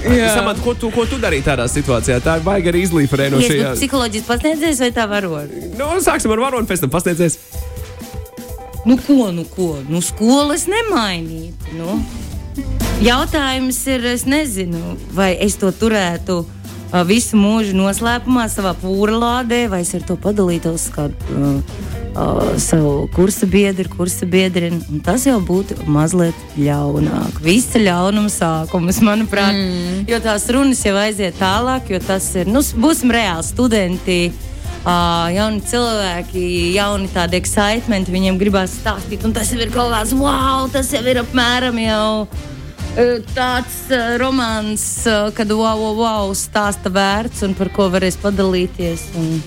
Samant, 0.00 0.60
ko, 0.64 0.74
tu, 0.74 0.88
ko 0.94 1.04
tu 1.08 1.18
darīji 1.20 1.44
tādā 1.44 1.66
situācijā? 1.70 2.20
Tā 2.24 2.38
ir 2.38 2.44
baigta 2.46 2.72
arī 2.72 2.84
izlīferē 2.86 3.28
no 3.32 3.40
Ies 3.40 3.50
šajā. 3.50 3.72
būt 3.72 3.80
psiholoģijas 3.82 4.28
pasniedzējs 4.28 4.80
vai 4.84 4.90
tā 4.96 5.04
varoni? 5.10 5.64
Nu, 5.78 5.90
sāksim 6.04 6.32
ar 6.32 6.42
varonu, 6.46 6.68
pēc 6.68 6.84
tam 6.84 6.92
pasniedzies. 6.94 7.36
Nu, 8.88 8.96
ko, 8.96 9.28
nu, 9.34 9.44
ko? 9.44 9.74
Nu, 9.88 10.00
skolas 10.00 10.64
nemainīt. 10.70 11.68
Nu. 11.76 11.98
Jautājums 13.04 13.78
ir, 13.92 14.04
es 14.14 14.24
nezinu, 14.28 14.96
vai 15.16 15.34
es 15.40 15.58
to 15.60 15.72
turētu 15.72 16.42
visu 17.06 17.38
mūžu 17.38 17.76
noslēpumā 17.78 18.48
savā 18.50 18.72
pūrlādē, 18.80 19.66
vai 19.70 19.84
es 19.84 19.94
ar 19.94 20.02
to 20.08 20.16
padalītos 20.20 20.88
kādu 20.96 21.36
uh, 21.36 21.99
uh, 22.14 22.52
savu 22.60 23.08
kursa 23.14 23.46
biedru, 23.46 23.88
kursa 23.92 24.26
biedrinu. 24.26 24.80
Un 24.90 25.00
Tas 25.04 25.24
jau 25.26 25.38
būtu 25.44 25.76
mazliet 25.90 26.36
ļaunāk. 26.58 27.40
Visa 27.44 27.80
ļaunuma 27.82 28.30
sākums, 28.32 29.00
manuprāt, 29.04 29.56
mm. 29.56 30.04
jo 30.10 30.20
tās 30.24 30.46
runas 30.52 30.84
jau 30.84 30.94
aiziet 31.00 31.38
tālāk, 31.40 31.90
jo 31.94 32.00
tas 32.04 32.28
ir, 32.38 32.50
nu, 32.50 32.62
būsim 32.82 33.12
reāli 33.14 33.46
studenti. 33.46 34.20
Uh, 34.80 35.26
jauni 35.34 35.60
cilvēki, 35.68 36.44
jauni 36.72 37.10
tādi 37.12 37.36
excitementi, 37.36 38.14
viņiem 38.14 38.38
gribās 38.40 38.78
stāstīt, 38.78 39.26
un 39.28 39.34
tas 39.36 39.50
jau 39.52 39.58
ir 39.60 39.68
kaut 39.74 39.92
kāds 39.92 40.14
wow, 40.16 40.70
tas 40.72 40.88
jau 40.94 41.02
ir 41.04 41.20
apmēram 41.20 41.76
jau 41.82 42.06
tāds 43.34 43.76
uh, 43.92 44.16
romāns, 44.18 44.84
uh, 45.06 45.30
kad 45.34 45.50
wow, 45.52 45.78
wow, 45.78 45.94
wow, 45.94 46.32
stāsta 46.34 46.90
vērts 46.90 47.44
un 47.46 47.54
par 47.54 47.70
ko 47.74 47.88
varēs 47.92 48.18
padalīties. 48.20 49.10
Un... 49.20 49.40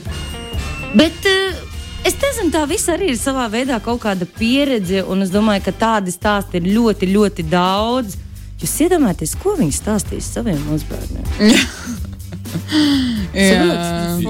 Bet 0.96 1.27
uh, 1.27 1.62
es 2.04 2.16
nezinu, 2.22 2.52
tā 2.54 2.64
viss 2.70 2.90
arī 2.92 3.12
ir 3.14 3.20
savā 3.20 3.46
veidā 3.52 3.80
kaut 3.84 4.02
kāda 4.04 4.26
pieredze, 4.40 5.04
un 5.08 5.22
es 5.26 5.32
domāju, 5.34 5.64
ka 5.68 5.74
tādi 5.86 6.14
stāsti 6.14 6.60
ir 6.62 6.66
ļoti, 6.76 7.10
ļoti 7.16 7.46
daudz. 7.52 8.18
Jūs 8.64 8.78
iedomājaties, 8.86 9.36
ko 9.44 9.58
viņi 9.60 9.74
stāstīs 9.76 10.30
saviem 10.38 10.60
mazbērniem? 10.70 11.26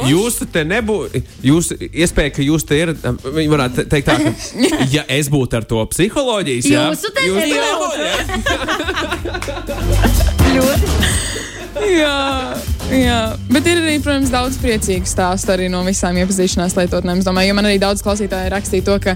Jūs 0.07 0.37
te 0.53 0.61
nebūtu. 0.67 1.21
Jūs 1.43 1.71
iespēja, 1.75 2.31
ka 2.37 2.41
jūs 2.45 2.63
te 2.67 2.77
ir. 2.79 2.93
Viņi 2.95 3.49
varētu 3.51 3.75
te- 3.81 3.85
teikt, 3.91 4.07
tā, 4.07 4.15
ka, 4.21 4.29
ja 4.95 5.03
es 5.11 5.27
būtu 5.33 5.59
ar 5.59 5.65
to 5.67 5.81
psiholoģijas, 5.91 6.65
jā, 6.71 6.85
Jūsu 6.91 7.07
te 7.15 7.21
jūs 7.27 7.43
nebūtu. 7.51 8.05
Jā, 11.83 12.17
jā, 12.97 13.19
bet 13.49 13.67
ir 13.69 13.79
arī, 13.81 13.95
protams, 14.03 14.31
daudz 14.33 14.57
priecīgu 14.61 15.07
stāstu 15.09 15.53
arī 15.53 15.69
no 15.71 15.81
visām 15.85 16.17
iepazīšanās 16.21 16.75
lietotnēm. 16.77 17.21
Es 17.21 17.27
domāju, 17.27 17.51
jo 17.51 17.57
man 17.57 17.67
arī 17.69 17.79
daudz 17.81 18.03
klausītāji 18.05 18.51
rakstīja 18.53 18.85
to, 18.87 18.97
ka 19.03 19.15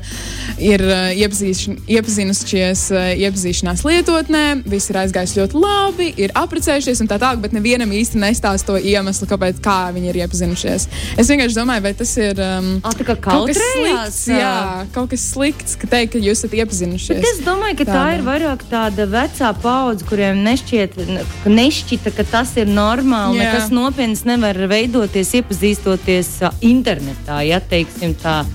ir 0.63 0.83
uh, 0.85 1.11
iepazinušies 1.13 2.83
uh, 2.95 3.09
iepazīšanās 3.27 3.83
lietotnē, 3.87 4.43
viss 4.67 4.91
ir 4.91 5.01
aizgājis 5.03 5.35
ļoti 5.37 5.61
labi, 5.61 6.09
ir 6.23 6.33
apprecējušies 6.37 7.03
un 7.03 7.11
tā 7.11 7.19
tālāk, 7.21 7.43
bet 7.43 7.55
nevienam 7.57 7.93
īsti 7.93 8.21
nestāsta 8.21 8.71
to 8.73 8.79
iemeslu, 8.81 9.29
kāpēc 9.29 9.61
kā 9.63 9.77
viņi 9.95 10.11
ir 10.13 10.21
iepazinušies. 10.23 10.87
Es 11.19 11.31
vienkārši 11.31 11.59
domāju, 11.59 11.85
vai 11.85 11.93
tas 12.01 12.15
ir 12.21 12.41
um, 12.43 12.71
tā 12.87 13.07
kā 13.11 13.17
kaut 13.29 13.51
kas 13.51 13.61
slikts. 13.61 14.21
Jā, 14.31 14.55
kaut 14.95 15.11
kas 15.13 15.27
slikts, 15.33 15.77
ka 15.79 15.91
teikt, 15.91 16.15
ka 16.15 16.23
jūs 16.23 16.41
esat 16.41 16.57
iepazinušies. 16.57 17.21
Bet 17.21 17.29
es 17.33 17.43
domāju, 17.45 17.79
ka 17.81 17.89
tā 17.91 17.97
Tāda. 17.97 18.17
ir 18.17 18.25
vairāk 18.25 18.65
tāda 18.71 19.07
vecā 19.11 19.53
paudze, 19.61 20.05
kuriem 20.07 20.41
nešķiet, 20.45 20.97
nešķita, 21.45 22.13
ka 22.17 22.25
tas 22.31 22.53
ir 22.59 22.69
normāli. 22.71 23.41
Jā. 23.43 23.66
Nekas 23.67 23.75
nopietns 23.75 24.21
nevar 24.23 24.55
veidoties, 24.71 25.33
iepazīstoties 25.35 26.27
internetā. 26.63 27.41
Ja 27.43 27.57
teiksim 27.59 28.13
tā. 28.15 28.45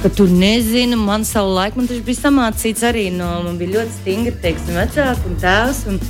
Ka 0.00 0.08
tu 0.08 0.24
nezini, 0.24 0.96
man 0.96 1.26
savu 1.28 1.52
laiku 1.52 1.82
man 1.82 1.88
taču 1.90 2.00
bija 2.06 2.22
samācīts 2.22 2.84
arī 2.88 3.10
no 3.12 3.26
man 3.44 3.58
bija 3.60 3.74
ļoti 3.74 3.92
stingri 3.98 4.32
teiksim, 4.40 4.78
vecāki 4.78 5.28
un 5.28 5.36
tēvs. 5.42 5.82
Un, 5.92 6.00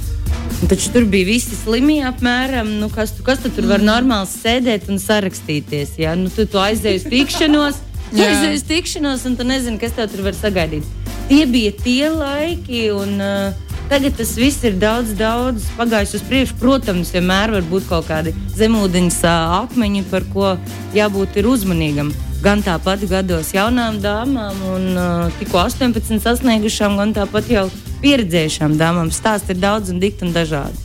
un 0.55 0.71
taču 0.71 0.93
tur 0.95 1.09
bija 1.11 1.27
visi 1.33 1.59
slimie 1.59 2.05
apmēram. 2.07 2.71
Nu, 2.79 2.93
kas, 2.95 3.17
tu, 3.17 3.27
kas 3.27 3.43
tu 3.43 3.51
tur 3.57 3.67
var 3.73 3.83
normāli 3.83 4.31
sēdēt 4.31 4.87
un 4.87 5.03
sarakstīties? 5.03 5.99
Ja? 6.05 6.15
Nu, 6.15 6.31
tu, 6.31 6.47
tu 6.47 6.63
aizēji 6.63 7.03
uz 7.03 7.11
tikšanos. 7.11 7.83
Tu 8.15 8.23
aizēji 8.23 8.59
uz 8.61 8.63
tikšanos, 8.69 9.23
un 9.27 9.33
tu 9.35 9.43
nezini, 9.49 9.79
kas 9.81 9.97
tev 9.97 10.07
tur 10.13 10.21
var 10.23 10.37
sagaidīt. 10.39 10.87
Tie 11.27 11.41
bija 11.51 11.73
tie 11.75 12.13
laiki, 12.13 12.85
un 12.95 13.17
uh, 13.19 13.64
tagad 13.91 14.17
tas 14.19 14.35
viss 14.39 14.65
ir 14.67 14.77
daudz, 14.81 15.15
daudz 15.19 15.67
pagājis 15.79 16.17
uz 16.19 16.25
priekšu. 16.29 16.59
Protams, 16.61 17.13
vienmēr 17.15 17.55
var 17.57 17.67
būt 17.71 17.89
kaut 17.89 18.09
kādi 18.11 18.35
zemūdens 18.59 19.21
akmeņi, 19.31 20.05
par 20.13 20.27
ko 20.35 20.55
jābūt 20.97 21.41
uzmanīgam. 21.43 22.13
Gan 22.45 22.61
tāpat 22.61 23.07
gados 23.09 23.55
jaunām 23.57 24.03
dāmām, 24.05 24.59
un 24.75 24.89
uh, 25.01 25.37
tikko 25.41 25.63
18 25.65 26.21
sasniegušām, 26.21 26.99
gan 27.01 27.15
tāpat 27.17 27.49
jau 27.49 27.69
pieredzējušām 28.05 28.77
dāmām. 28.81 29.13
Stāsti 29.15 29.57
ir 29.57 29.63
daudz 29.65 29.95
un 29.95 30.03
dikti 30.03 30.29
un 30.29 30.37
dažādi. 30.37 30.84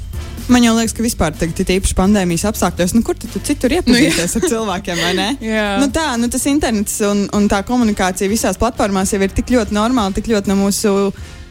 Man 0.49 0.63
jau 0.65 0.73
liekas, 0.73 0.95
ka 0.97 1.03
vispār 1.05 1.35
tagad 1.37 1.69
īpaši 1.75 1.95
pandēmijas 1.97 2.47
apstākļos. 2.49 2.95
Nu, 2.97 3.03
kur 3.05 3.17
tu, 3.19 3.29
tu 3.29 3.41
citur 3.45 3.75
iepazīties 3.77 4.37
ar 4.39 4.47
cilvēkiem, 4.49 5.01
vai 5.05 5.11
ne? 5.17 5.27
Nu, 5.81 5.89
tā, 5.93 6.13
nu, 6.19 6.29
tas 6.31 6.45
internets 6.49 6.97
un, 7.05 7.25
un 7.35 7.45
tā 7.51 7.61
komunikācija 7.67 8.29
visās 8.31 8.57
platformās 8.59 9.13
jau 9.13 9.21
ir 9.23 9.33
tik 9.35 9.51
ļoti 9.53 9.75
normāla, 9.75 10.13
tik 10.15 10.29
ļoti 10.31 10.51
no 10.51 10.57
mūsu, 10.59 10.93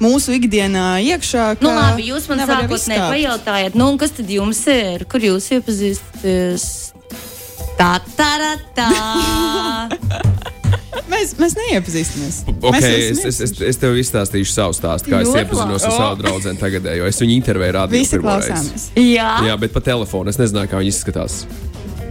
mūsu 0.03 0.35
ikdienā 0.39 0.87
iekšā. 1.15 1.47
Nu, 1.63 1.73
labi, 1.75 2.09
jūs 2.11 2.29
man 2.31 2.43
sākotnēji 2.43 2.81
izskāpt. 2.81 3.15
pajautājāt, 3.15 3.79
nu, 3.79 3.93
kas 4.01 4.17
tad 4.19 4.33
jums 4.35 4.65
ir? 4.73 5.07
Kur 5.11 5.25
jūs 5.31 5.51
iepazīstaties? 5.59 6.67
Tā, 7.79 7.95
tā, 8.19 8.33
tā, 8.75 8.91
tā. 8.91 10.35
Mēs, 11.09 11.33
mēs 11.41 11.55
neiepazīstamies. 11.57 12.41
Okay, 12.49 12.73
Mēs 12.75 12.87
es, 12.89 13.23
es, 13.31 13.41
es, 13.47 13.55
es 13.71 13.81
tev 13.81 13.97
izstāstīšu 14.01 14.53
savu 14.53 14.77
stāstu, 14.77 15.13
kā 15.13 15.23
es 15.25 15.31
Ļoti 15.31 15.45
iepazinos 15.45 15.87
ar 15.89 15.95
savu 15.97 16.21
draugu 16.21 16.53
tagadējo. 16.61 17.09
Es 17.09 17.23
viņu 17.23 17.39
intervēju 17.39 17.77
rādījumā. 17.79 18.37
Jā. 18.99 19.31
Jā, 19.49 19.57
bet 19.61 19.73
pa 19.73 19.83
telefonu 19.85 20.33
es 20.35 20.41
nezināju, 20.41 20.73
kā 20.73 20.83
viņi 20.83 20.93
izskatās. 20.93 21.41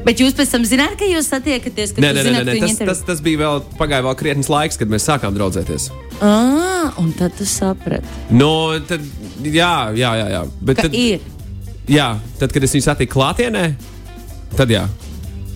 Bet 0.08 0.22
jūs 0.24 0.36
pēc 0.38 0.52
tam 0.54 0.64
zināt, 0.64 0.94
ka 1.00 1.08
jūs 1.10 1.28
satiekaties, 1.28 1.92
ka 1.96 2.00
Nē, 2.04 2.12
jūs 2.14 2.16
nē, 2.16 2.22
nē, 2.22 2.30
zināt, 2.30 2.46
nē, 2.48 2.54
viņi 2.56 2.76
tas, 2.80 2.88
tas, 2.88 3.02
tas 3.10 3.24
bija 3.24 3.42
vēl 3.42 3.58
pagāja 3.80 4.06
vēl 4.06 4.16
krietnes 4.20 4.48
laiks, 4.52 4.80
kad 4.80 4.92
mēs 4.92 5.04
sākām 5.10 5.36
draudzēties. 5.36 5.90
Ah, 6.24 6.94
un 7.02 7.10
tad 7.18 7.36
tu 7.36 7.46
saprati, 7.50 8.08
No, 8.32 8.52
tad, 8.88 9.04
jā, 9.44 9.74
jā, 10.00 10.14
jā. 10.22 10.30
jā. 10.32 10.46
Bet 10.70 10.80
ka 10.80 10.88
tad, 10.88 10.96
ir. 10.96 11.26
jā, 11.92 12.08
tad, 12.40 12.56
kad 12.56 12.64
es 12.64 12.78
viņu 12.78 12.88
satiku 12.88 13.18
klātienē, 13.18 13.66
tad 14.56 14.72
jā. 14.72 14.86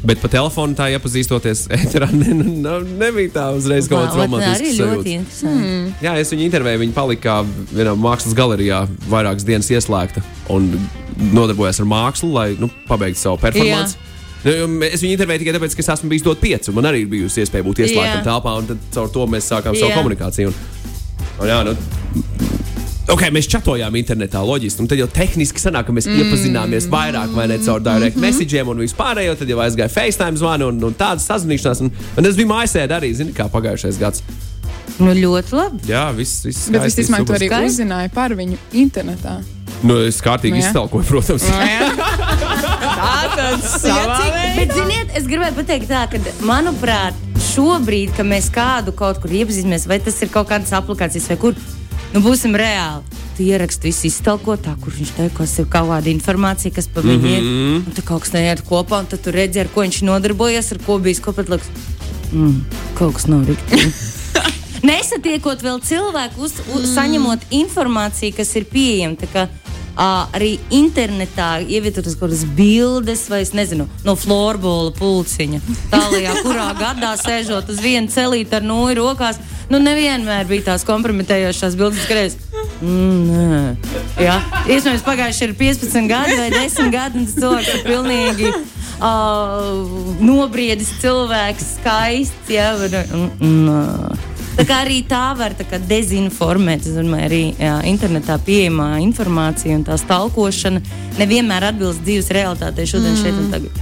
Bet 0.01 0.17
pa 0.17 0.29
telefonu 0.33 0.73
tā 0.73 0.87
iepazīstoties, 0.95 1.67
ēterā 1.77 2.07
ne, 2.15 2.33
ne, 2.41 2.75
nebija 2.97 3.29
tā 3.35 3.43
uzreiz 3.53 3.85
kaut 3.89 4.07
kāds 4.07 4.17
romantisks. 4.17 4.79
interesanti. 4.81 5.17
Hmm. 5.45 5.91
Jā, 6.01 6.15
es 6.17 6.31
viņu 6.33 6.47
intervēju. 6.47 6.81
Viņa 6.81 6.95
palika 6.95 7.35
vienā 7.69 7.93
mākslas 8.01 8.33
galerijā 8.37 8.79
vairākas 9.11 9.45
dienas 9.45 9.69
ieslēgta 9.69 10.23
un 10.49 10.71
nodarbojās 11.35 11.83
ar 11.83 11.89
mākslu, 11.91 12.31
lai 12.33 12.47
nu, 12.57 12.71
pabeigtu 12.89 13.21
savu 13.21 13.37
performanci. 13.43 13.99
Nu, 14.41 14.55
jo 14.57 14.69
Es 14.89 15.03
viņu 15.05 15.13
intervēju 15.19 15.43
tikai 15.43 15.53
tāpēc, 15.59 15.75
ka 15.77 15.83
es 15.85 15.91
esmu 15.93 16.09
bijis 16.09 16.25
dot 16.25 16.41
pieci. 16.41 16.71
un 16.71 16.79
Man 16.79 16.89
arī 16.89 17.03
ir 17.03 17.11
bijusi 17.11 17.43
iespēja 17.43 17.67
būt 17.67 17.83
ieslēgtam 17.85 18.23
Jā. 18.23 18.25
telpā, 18.25 18.55
un 18.57 18.71
tad 18.71 18.87
caur 18.95 19.11
to 19.13 19.27
mēs 19.29 19.51
sākām 19.53 19.77
savu 19.77 19.91
Jā. 19.93 19.99
komunikāciju. 20.01 20.49
Un, 20.49 20.55
un, 21.43 21.45
jā, 21.51 21.59
nu, 21.69 21.77
okay, 23.13 23.31
mēs 23.33 23.49
čatojām 23.51 23.95
internetā, 23.99 24.41
loģiski. 24.45 24.83
Un 24.83 24.89
tad 24.91 25.01
jau 25.01 25.07
tehniski 25.11 25.61
sanāk, 25.61 25.87
ka 25.87 25.95
mēs 25.95 26.07
mm. 26.09 26.21
iepazināmies 26.23 26.87
vairāk 26.91 27.33
vai 27.35 27.47
ne 27.51 27.57
caur 27.63 27.83
direct 27.83 28.15
mm 28.15 28.21
-hmm. 28.21 28.27
messagiem 28.27 28.67
un 28.67 28.83
vispārējo. 28.85 29.35
Tad 29.39 29.49
jau 29.49 29.59
aizgāja 29.59 29.89
FaceTime 29.89 30.37
zvanu 30.37 30.67
un, 30.71 30.83
un 30.83 30.95
tādas 30.95 31.27
sazināšanās. 31.27 31.81
Un, 31.81 31.91
un 32.17 32.23
tas 32.23 32.35
bija 32.35 32.47
mājasēde 32.47 32.97
arī, 32.99 33.13
zini, 33.13 33.33
kā 33.33 33.49
pagājušais 33.49 33.99
gads. 33.99 34.23
Nu, 34.99 35.13
ļoti 35.13 35.55
labi. 35.55 35.79
Jā, 35.87 36.11
viss, 36.15 36.45
viss 36.45 36.69
Bet 36.69 36.81
skaisti, 36.81 37.01
visticamāk, 37.01 37.25
tu 37.25 37.33
arī 37.33 37.47
Skaisti. 37.47 37.65
uzzināji 37.65 38.09
par 38.13 38.35
viņu 38.37 38.57
internetā. 38.73 39.41
Nu, 39.81 39.97
es 40.05 40.21
kārtīgi 40.21 40.57
Nu, 40.57 40.61
jā. 40.61 40.67
iztalkoju, 40.67 41.05
protams. 41.07 41.43
Tā 43.01 43.17
tas 43.35 43.81
Bet, 44.55 44.73
ziniet, 44.75 45.09
es 45.17 45.25
gribēju 45.25 45.55
pateikt, 45.57 45.89
tā, 45.89 46.05
ka, 46.11 46.19
manuprāt, 46.45 47.17
šobrīd, 47.51 48.13
kad 48.17 48.27
mēs 48.27 48.51
kādu 48.53 48.93
kaut 48.93 49.21
kur 49.23 49.33
iepazīstamies, 49.33 49.87
vai 49.89 49.99
tas 50.03 50.21
ir 50.21 50.29
kaut 50.29 50.51
kādas 50.51 50.73
aplikācijas, 50.77 51.29
vai 51.31 51.37
kur, 51.41 51.55
nu, 52.13 52.21
būsim 52.23 52.55
reāli. 52.57 53.19
Tu 53.37 53.47
ieraksti 53.47 53.89
visu 53.89 54.07
iztalkotā, 54.09 54.75
kur 54.83 54.93
viņš 54.93 55.13
teica, 55.17 55.35
kas 55.37 55.57
ir 55.61 55.67
kaut 55.71 55.89
kāda 55.89 56.11
informācija, 56.11 56.73
kas 56.75 56.89
par 56.91 57.07
viņu 57.07 57.31
ir. 57.31 57.45
Un 57.79 57.95
tur 57.95 58.05
kaut 58.07 58.25
kas 58.25 58.33
neiet 58.35 58.63
kopā, 58.67 59.01
un 59.01 59.09
tad 59.11 59.23
tu 59.23 59.33
redzi, 59.33 59.63
ar 59.63 59.71
ko 59.71 59.85
viņš 59.85 60.01
nodarbojas, 60.09 60.73
ar 60.75 60.81
ko 60.85 60.99
bijis 61.03 61.23
kopā. 61.23 61.45
Mm, 62.31 62.61
kaut 62.99 63.17
kas 63.17 63.29
nav 63.31 63.47
rīktīgi. 63.47 63.93
Nesatiekot 64.89 65.61
vēl 65.61 65.81
cilvēku, 65.85 66.41
uz, 66.41 66.55
uz, 66.73 66.87
saņemot 66.95 67.51
informāciju, 67.53 68.33
kas 68.39 68.55
ir 68.57 68.65
pieejama. 68.71 69.47
Ā, 69.95 70.09
Arī 70.37 70.53
internetā 70.73 71.59
ievietotas 71.61 72.15
kaut 72.15 72.29
kādas 72.29 72.45
bildes, 72.57 73.25
vai 73.31 73.41
es 73.45 73.53
nezinu, 73.57 73.87
no 74.07 74.15
florbola 74.19 74.93
pulciņa. 74.97 75.61
Tālākajā, 75.91 76.35
kurā 76.45 76.67
gadā 76.79 77.15
sēžot 77.19 77.71
uz 77.73 77.81
vienu 77.83 78.11
celīti 78.11 78.57
ar 78.57 78.65
nūju 78.65 78.97
rokās, 79.01 79.41
nu 79.71 79.79
nevienmēr 79.83 80.47
bija 80.49 80.71
tās 80.71 80.85
kompromitējošās 80.87 81.77
bildes, 81.79 82.07
reizes. 82.11 82.51
Mm. 82.81 83.77
Jā, 84.21 84.37
iespējams, 84.65 85.03
pagājuši 85.05 85.47
ir 85.47 85.55
15 85.59 86.09
gadi 86.09 86.37
vai 86.39 86.49
10 86.53 86.93
gadi, 86.93 87.21
un 87.21 87.27
tas 87.29 87.37
cilvēks 87.37 87.73
ir 87.75 87.83
pilnīgi 87.85 88.49
uh, 88.51 90.17
nobriedis 90.21 90.91
cilvēks, 91.01 91.75
skaists. 91.77 92.51
Jā, 92.51 92.73
un, 92.77 92.97
un, 93.17 93.31
un, 93.47 93.55
uh, 93.69 94.20
Tā 94.51 94.65
kā 94.67 94.81
arī 94.83 94.99
tā 95.07 95.31
var 95.39 95.55
tā 95.57 95.79
dezinformēt, 95.87 96.85
es 96.85 96.97
domāju, 96.99 97.27
arī 97.29 97.41
jā, 97.55 97.77
internetā 97.87 98.35
pieejamā 98.45 98.89
informācija 99.05 99.77
un 99.79 99.85
tā 99.87 99.95
stalkošana 99.99 100.81
nevienmēr 101.19 101.69
atbilst 101.71 102.03
dzīves 102.03 102.31
realitātei 102.35 102.89
šodien, 102.89 103.15
mm. 103.15 103.21
šeit 103.23 103.39
un 103.39 103.47
tagad. 103.53 103.79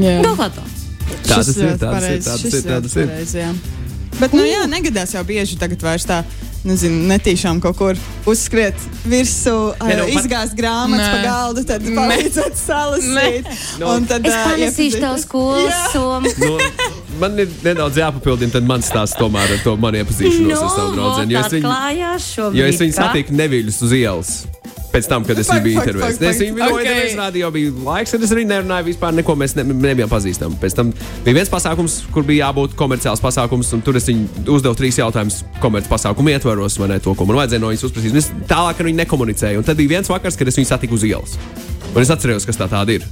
Jā. 0.00 0.16
Kaut 0.24 0.40
kā 0.40 0.48
tā. 0.56 0.64
Tas 1.28 1.52
ir, 1.52 1.60
ļoti 1.68 1.78
tā 1.80 1.92
tas 1.92 2.08
ir, 2.08 2.24
pareizi, 2.24 2.64
tā 2.64 2.80
tas 2.86 2.96
ir. 2.96 3.54
Bet, 4.20 4.34
nu, 4.34 4.44
jā, 4.46 4.64
negadās 4.70 5.14
jau 5.14 5.22
bieži 5.26 5.60
tagad 5.60 5.84
vairs 5.84 6.08
tā. 6.08 6.22
Nezinu, 6.64 7.02
netīšām 7.10 7.58
kaut 7.60 7.76
kur 7.76 7.98
uzskriet 8.30 8.78
virsū, 9.04 9.74
Ne, 9.84 9.98
nu, 9.98 10.06
izgāzt 10.16 10.56
grāmatas 10.56 11.02
Nē. 11.02 11.10
pa 11.12 11.18
galdu, 11.26 11.64
tad 11.68 11.84
palīdzēt 11.84 12.56
salasīt. 12.56 13.50
Nu, 13.82 13.90
Un 13.92 14.08
tad 14.08 14.24
Es 14.24 14.32
panesīšu 14.32 15.02
iepazīties. 15.02 15.26
skolas 15.26 15.92
somu. 15.92 16.32
Nu, 17.14 17.20
man 17.20 17.38
ir 17.38 17.50
nedaudz 17.62 17.98
jāpapildina 18.00 18.54
tad 18.54 18.66
mans 18.66 18.88
stāsts 18.90 19.18
tomēr 19.18 19.54
ar 19.54 19.60
to 19.62 19.76
manu 19.78 20.00
iepazīšanos 20.02 20.58
ar 20.58 20.70
savu 20.72 20.94
draugu. 20.96 21.26
Jo 21.30 21.42
es 21.44 21.54
viņu, 21.54 22.54
jo 22.58 22.70
es 22.70 22.80
viņu 22.82 22.96
satiku 22.96 23.36
neviļus 23.38 23.82
uz 23.86 23.94
ielas. 23.94 24.32
Pēc 24.94 25.08
tam, 25.10 25.24
kad 25.26 25.38
es 25.42 25.48
viņu 25.50 25.64
biju 25.64 25.80
intervējis. 25.82 26.18
Es 26.22 26.38
viņu 26.38 26.58
fakt. 26.58 26.74
intervējis, 26.78 27.14
rādījā 27.18 27.48
bija 27.54 27.72
laiks, 27.88 28.14
kad 28.14 28.26
es 28.26 28.34
arī 28.34 28.44
nerunāju 28.46 28.86
vispār 28.86 29.16
neko. 29.16 29.34
Mēs 29.40 29.56
ne, 29.58 29.64
nebijām 29.66 30.10
pazīstami. 30.10 30.58
Pēc 30.62 30.76
tam 30.78 30.92
bija 31.24 31.40
viens 31.40 31.50
pasākums, 31.50 31.96
kur 32.14 32.26
bija 32.26 32.46
jābūt 32.46 32.76
komerciāls 32.78 33.22
pasākums, 33.22 33.72
un 33.74 33.82
tur 33.82 33.98
es 33.98 34.06
viņu 34.10 34.46
uzdevu 34.54 34.78
trīs 34.78 35.00
jautājumus 35.02 35.42
komerciālā 35.62 35.90
pasākuma 35.96 36.36
ietvaros, 36.36 36.78
vai 36.78 36.92
ne 36.94 37.00
to, 37.02 37.16
ko 37.18 37.26
man 37.26 37.42
vajadzēja 37.42 37.64
no 37.64 37.72
viņas 37.74 37.86
uzprasīt. 37.90 38.20
Es 38.22 38.30
tālāk 38.50 38.78
ar 38.78 38.90
viņu 38.90 39.02
nekomunicēju. 39.02 39.62
Un 39.62 39.66
tad 39.66 39.82
bija 39.82 39.96
viens 39.96 40.10
vakars, 40.14 40.38
kad 40.38 40.50
es 40.50 40.62
viņu 40.62 40.70
satiku 40.70 40.94
uz 40.94 41.06
ielas. 41.10 41.38
Un 41.90 42.02
es 42.02 42.14
atceros, 42.14 42.46
kas 42.46 42.62
tā 42.62 42.70
tāda 42.70 43.00
ir. 43.00 43.10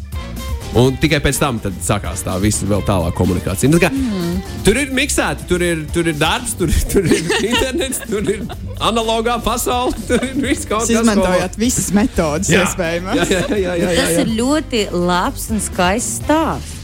Un 0.79 0.95
tikai 0.97 1.19
pēc 1.21 1.37
tam 1.37 1.59
sākās 1.85 2.23
tā 2.25 2.39
visa 2.41 2.65
vēl 2.69 2.81
tālāka 2.89 3.13
komunikācija. 3.19 3.69
Nu, 3.69 3.77
tā 3.77 3.91
kā, 3.91 3.93
mm. 3.93 4.63
Tur 4.65 4.79
ir 4.79 4.93
miksēti, 4.95 5.45
tur 5.51 5.63
ir, 5.67 5.83
tur 5.93 6.09
ir 6.09 6.17
darbs, 6.17 6.55
tur, 6.57 6.71
tur 6.89 7.05
ir 7.05 7.33
internets, 7.51 8.01
tur 8.07 8.29
ir 8.31 8.45
analogā 8.79 9.37
pasaule. 9.45 9.97
Tur 10.09 10.23
ir 10.25 10.37
viss 10.41 10.69
kaut 10.69 10.87
kas 10.87 10.95
izmantojāt 10.95 11.59
visas 11.61 11.91
metodas, 11.97 12.51
iespējams. 12.53 13.21
Jā, 13.21 13.27
jā, 13.27 13.43
jā, 13.51 13.59
jā, 13.59 13.75
jā, 13.83 13.97
Tas 13.99 14.15
jā. 14.15 14.23
ir 14.25 14.33
ļoti 14.39 14.85
labs 14.95 15.49
un 15.53 15.61
skaists 15.63 16.23
stāsts. 16.23 16.79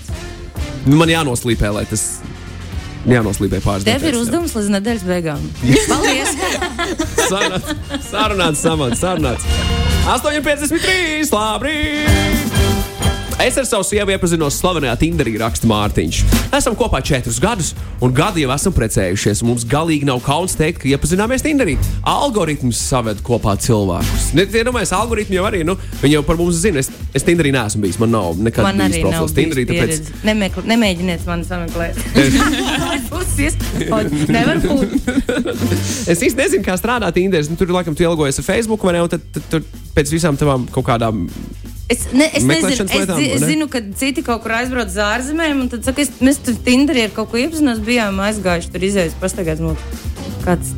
Nu, 0.89 0.97
man 1.01 1.11
jānoslīpē, 1.13 1.71
lai 1.75 1.85
tas 1.89 2.05
jānoslīpē 3.09 3.61
pāris 3.65 3.87
Tev 3.89 4.05
ir 4.09 4.19
uzdevums 4.19 4.55
līdz 4.57 4.73
nedēļas 4.77 5.07
beigām. 5.09 5.49
Paldies! 5.89 6.37
Sarunāts, 7.31 7.73
sarunāts, 8.11 8.65
samants, 8.65 9.03
sarunāts. 9.05 9.49
8,53. 10.09 11.29
Labrīt! 11.33 12.48
Es 13.39 13.55
ar 13.55 13.63
savu 13.63 13.85
sievu 13.87 14.11
iepazinos 14.11 14.57
slavenajā 14.59 14.97
Tinderī, 14.99 15.37
raksta 15.39 15.69
Mārtiņš. 15.71 16.17
Esam 16.59 16.75
kopā 16.75 16.99
četrus 17.07 17.37
gadus, 17.39 17.69
un 18.03 18.11
gadu 18.11 18.43
jau 18.43 18.51
esam 18.51 18.75
precējušies. 18.75 19.45
Mums 19.47 19.63
galīgi 19.71 20.09
nav 20.09 20.19
kauns 20.27 20.57
teikt, 20.59 20.81
ka 20.83 20.89
iepazināmies 20.91 21.47
Tinderī. 21.47 21.77
Algoritms 22.03 22.81
saved 22.83 23.23
kopā 23.23 23.55
cilvēkus. 23.63 24.35
Iedomājieties, 24.35 24.91
algoritmi 24.97 25.39
jau 25.39 25.45
arī, 25.47 25.61
nu, 25.69 25.77
viņi 26.03 26.17
jau 26.17 26.23
par 26.27 26.35
mums 26.41 26.59
zina. 26.65 26.83
Es, 26.83 26.91
es 27.15 27.23
Tinderī 27.29 27.53
neesmu 27.55 27.85
bijis, 27.85 28.01
man 28.03 28.11
nav 28.17 28.41
nekad 28.43 28.67
Man 28.67 28.83
bijis 28.83 29.07
profils 29.07 29.37
Tinderī. 29.39 29.63
Tinderī, 29.71 30.01
Tāpēc 30.03 30.27
Nemekl, 30.27 30.67
nemēģiniet 30.73 31.23
mani 31.31 31.47
sameklēt. 31.47 31.95
Es 36.09 36.25
īsti 36.25 36.43
nezinu, 36.43 36.65
kā 36.67 36.75
strādā 36.81 37.07
Tinderis. 37.15 37.53
Nu, 37.53 37.61
tur 37.61 37.71
laikam 37.71 37.95
tu 37.95 38.03
ilgojies 38.03 38.43
ar 38.43 38.51
Facebook, 38.51 38.83
vai 38.83 38.99
ne? 38.99 39.07
Un 39.07 39.15
tad, 39.15 39.23
tad, 39.31 39.47
tad 39.53 39.63
pēc 39.95 40.11
visām 40.15 40.35
tavām 40.41 40.67
kaut 40.75 40.87
kādām 40.91 41.29
Es, 41.89 42.03
ne, 42.13 42.27
es 42.37 42.45
nezinu, 42.45 42.85
es, 42.85 42.93
lietām, 42.93 43.21
es 43.25 43.41
ne? 43.41 43.49
zinu, 43.49 43.67
ka 43.73 43.81
citi 43.97 44.21
kaut 44.25 44.43
kur 44.45 44.53
aizbrauc 44.59 44.91
uz 44.91 44.99
ārzemēm, 45.01 45.63
un 45.65 45.71
tad 45.73 45.87
saka, 45.89 46.05
es, 46.05 46.11
mēs 46.21 46.37
tur 46.45 46.59
Tinderī 46.67 47.07
ar 47.07 47.15
kaut 47.17 47.31
ko 47.33 47.41
iepazinās, 47.41 47.81
bijām 47.85 48.21
aizgājuši 48.27 48.73
tur 48.75 48.85
izējas 48.91 49.17
pastaigāt. 49.23 49.63
Nu, 49.65 49.73
kāds, 50.45 50.75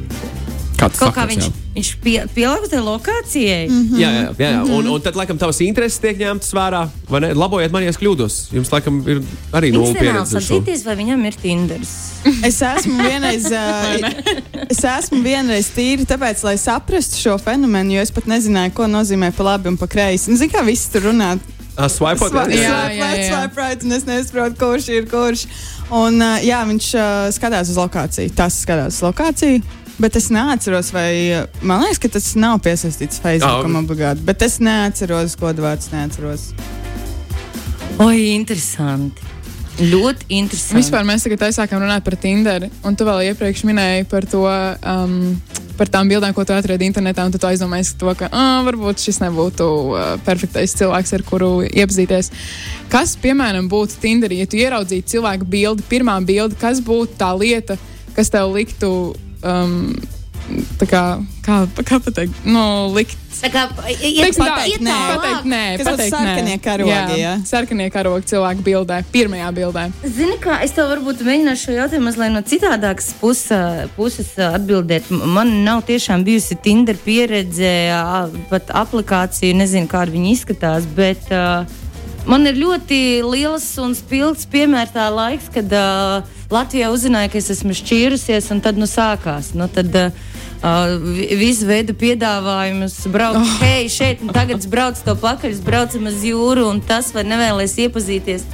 kāds 0.80 1.00
kaut 1.00 1.14
kā 1.14 1.24
sakars, 1.24 1.36
viņš, 1.36 1.46
jā. 1.46 1.74
viņš 1.76 1.90
pie, 2.04 2.14
pielāgojas 2.34 2.72
tajā 2.72 2.82
lokācijai. 2.86 3.60
Mm. 3.68 3.98
Jā, 4.00 4.10
jā, 4.10 4.24
jā, 4.40 4.50
jā. 4.56 4.62
Un, 4.76 4.88
un 4.94 5.04
tad, 5.04 5.18
laikam, 5.18 5.38
tavas 5.40 5.60
intereses 5.64 6.00
tiek 6.02 6.18
ņemtas 6.20 6.54
vērā. 6.56 6.82
vai 7.10 7.22
ne? 7.24 7.30
Labojiet 7.38 7.74
man, 7.74 7.84
ja 7.86 7.92
es 7.94 8.00
kļūdos. 8.00 8.38
Jums, 8.56 8.72
laikam, 8.74 9.00
ir 9.06 9.22
arī 9.56 9.72
nulle 9.74 9.94
pieredze. 9.96 10.40
šo. 10.40 10.40
apzīties, 10.40 10.84
vai 10.88 10.96
viņam 11.00 11.24
ir 11.28 11.38
Tinders. 11.40 11.94
Es 12.46 12.60
esmu 12.64 12.98
vienreiz, 13.08 13.46
es 14.66 14.82
esmu 14.96 15.22
vienreiz 15.24 15.70
tīri 15.76 16.08
tāpēc, 16.08 16.44
lai 16.48 16.56
saprastu 16.60 17.20
šo 17.20 17.38
fenomenu, 17.42 17.98
jo 17.98 18.04
es 18.04 18.12
pat 18.14 18.28
nezināju, 18.30 18.74
ko 18.76 18.90
nozīmē 18.90 19.32
pa 19.36 19.52
labi 19.52 19.72
un 19.72 19.80
pa 19.80 19.90
kreisi. 19.90 20.32
Nu, 20.32 20.40
Zini, 20.40 20.52
kā 20.52 20.64
visi 20.66 20.90
tur 20.92 21.10
runā. 21.10 21.36
Swipe, 21.88 22.28
Swipe 22.28 22.52
jā, 22.52 22.60
jā. 22.60 22.78
jā, 22.92 23.10
jā, 23.14 23.28
swipe 23.30 23.60
right, 23.60 23.84
un 23.86 23.94
es 23.96 24.04
nesaprotu, 24.04 24.58
kurš 24.60 24.88
ir 24.92 25.06
kurš. 25.08 25.46
Un, 25.96 26.20
jā, 26.44 26.60
viņš 26.68 26.88
uh, 26.94 27.28
skatās 27.34 27.70
uz 27.72 27.78
lokāciju. 27.80 28.32
Tas 28.36 28.60
skatās 28.62 28.98
uz 28.98 29.06
lokāciju. 29.06 29.62
Bet 30.00 30.16
es 30.16 30.30
neatceros, 30.32 30.92
vai 30.96 31.44
man 31.60 31.82
liekas, 31.84 31.98
ka 32.00 32.08
tas 32.14 32.30
nav 32.40 32.60
piesaistīts 32.64 33.20
Facebook 33.20 33.66
Ah. 33.68 33.80
obligāti. 33.82 34.24
Bet 34.24 34.42
es 34.42 34.58
neatceros, 34.58 35.36
ko 35.36 35.52
vārds 35.52 35.90
neatceros. 35.92 36.54
Oi, 38.00 38.30
interesanti. 38.32 39.20
Ļoti 39.80 40.26
interesanti. 40.40 40.80
Vispār 40.80 41.04
mēs 41.08 41.24
tagad 41.24 41.44
aizsākām 41.46 41.82
runāt 41.84 42.04
par 42.04 42.16
Tinder, 42.20 42.66
un 42.84 42.96
tu 42.96 43.04
vēl 43.04 43.30
iepriekš 43.30 43.64
minēji 43.68 44.08
par 44.08 44.26
to. 44.28 44.46
Um, 44.82 45.40
Par 45.80 45.88
tām 45.88 46.10
bildēm, 46.12 46.34
ko 46.36 46.44
tu 46.44 46.52
atradi 46.52 46.84
internetā, 46.84 47.24
un 47.24 47.32
tu 47.32 47.38
aizdomājies 47.40 47.94
to, 47.96 48.12
ka 48.12 48.26
ah, 48.36 48.58
varbūt 48.66 49.00
šis 49.00 49.16
nebūtu 49.22 49.64
uh, 49.64 50.18
perfektais 50.26 50.74
cilvēks, 50.76 51.14
ar 51.16 51.22
kuru 51.24 51.62
iepazīties. 51.64 52.28
Kas, 52.92 53.14
piemēram, 53.16 53.64
būtu 53.72 53.96
Tinderī, 54.02 54.42
ja 54.42 54.46
tu 54.46 54.60
ieraudzītu 54.60 55.08
cilvēku 55.14 55.48
bildi, 55.48 55.86
pirmā 55.88 56.18
bilde, 56.20 56.58
kas 56.60 56.82
būtu 56.84 57.16
tā 57.16 57.30
lieta, 57.32 57.78
kas 58.12 58.28
tev 58.28 58.52
liktu, 58.52 59.16
um, 59.46 59.94
tā 60.80 60.86
kā, 60.90 61.02
kā, 61.46 61.56
kā 61.86 61.98
pateikt, 62.02 62.44
nu, 62.48 62.62
likt 62.96 63.16
Tā 63.40 63.48
kā 63.48 63.60
ja, 63.88 64.24
Teiksim 64.26 64.42
tā, 64.44 64.54
iet 64.68 64.82
nē, 64.84 64.94
pateikt, 65.14 65.44
nē, 65.48 65.60
Kas 65.80 65.86
pateikt, 65.86 66.12
sarkanie 66.12 66.56
karogi, 66.60 66.90
Jā, 66.92 67.04
jā? 67.16 67.30
sarkanie 67.48 67.86
karogi 67.94 68.26
cilvēku 68.34 68.64
bildē, 68.66 68.98
pirmajā 69.14 69.46
bildē. 69.56 69.84
Zini, 70.04 70.34
kā 70.42 70.58
es 70.66 70.74
tev 70.76 70.90
varbūt 70.90 71.22
mēģināšu 71.24 71.62
šo 71.70 71.76
jautājumu 71.78 72.04
mazliet 72.10 72.34
no 72.34 72.42
citādākas 72.50 73.08
puses, 73.16 73.86
puses 73.96 74.34
atbildēt. 74.44 75.08
M- 75.14 75.24
Man 75.38 75.54
nav 75.64 75.86
tiešām 75.88 76.26
bijusi 76.26 76.58
Tinder 76.60 76.98
pieredze, 77.00 77.72
pat 78.50 78.68
aplikācija, 78.82 79.56
nezinu, 79.56 79.88
kāda 79.88 80.12
viņa 80.12 80.34
izskatās, 80.34 80.84
bet 80.98 81.32
uh, 81.32 81.64
man 82.28 82.44
ir 82.50 82.60
ļoti 82.60 83.00
liels 83.24 83.70
un 83.80 83.96
spilgts 83.96 84.44
piemērs 84.52 84.92
tā 84.98 85.08
laiks, 85.16 85.48
kad 85.54 85.72
uh, 85.72 86.36
Latvijā 86.50 86.90
uzzināja, 86.90 87.30
ka 87.30 87.38
es 87.38 87.50
esmu 87.54 87.74
šķīrusies, 87.78 88.50
un 88.50 88.60
tad 88.64 88.78
nu 88.80 88.88
sākās. 88.90 89.52
Nu, 89.54 89.68
tad, 89.70 89.94
uh, 89.94 90.94
vi- 91.14 91.28
visu 91.38 91.68
veidu 91.68 91.94
piedāvājumus, 91.94 92.96
braukt, 93.14 93.38
oh. 93.38 93.58
hei, 93.62 93.86
šeit, 93.88 94.24
un 94.24 94.34
tagad 94.34 94.58
es 94.58 94.66
braucu 94.70 95.04
to 95.06 95.14
pakaļ, 95.14 95.54
braucam 95.66 96.08
uz 96.10 96.24
jūru, 96.26 96.66
un 96.72 96.80
tas 96.82 97.12
vai 97.14 97.22
nevēlies 97.28 97.76
iepazīties. 97.86 98.46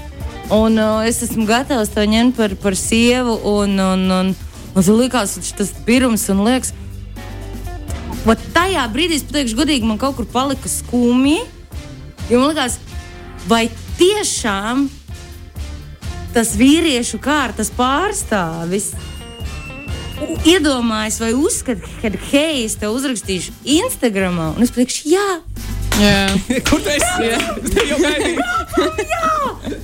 Un 0.53 0.77
uh, 0.79 1.01
es 1.09 1.23
esmu 1.25 1.47
gatavs 1.49 1.95
to 1.95 2.05
ņemt 2.07 2.37
par, 2.37 2.53
par 2.63 2.77
sievu. 2.79 3.41
Un, 3.57 3.79
un, 3.81 4.05
un, 4.21 4.35
un 4.37 4.77
tas 4.77 4.93
likās, 4.93 5.39
tas 5.57 5.73
pirms 5.89 6.29
un 6.35 6.45
liekas, 6.47 6.75
Vat 8.27 8.41
tajā 8.51 8.83
brīdī, 8.91 9.21
pateikšu, 9.23 9.55
godīgi, 9.55 9.87
man 9.87 10.01
kaut 10.03 10.17
kur 10.19 10.27
palika 10.27 10.67
skumji. 10.67 11.45
Jo 12.27 12.41
man 12.43 12.51
liekas, 12.51 12.81
vai 13.47 13.69
tiešām 14.01 14.89
tas 16.37 16.53
vīriešu 16.61 17.20
kārtas 17.25 17.72
pārstāvis 17.72 18.92
iedomājas 20.49 21.18
vai 21.20 21.33
uzskata, 21.37 21.88
ka, 22.03 22.11
hei, 22.31 22.64
es 22.64 22.77
te 22.81 22.88
uzrakstīšu 22.92 23.55
Instagram, 23.77 24.38
un 24.55 24.64
es 24.64 24.72
teikšu, 24.77 25.09
jā, 25.12 25.29
Jā. 25.96 26.29
Kur? 26.68 26.83
Es 26.92 27.05
tevi 27.16 27.88
jau 27.88 28.01
gaidīju. 28.03 28.46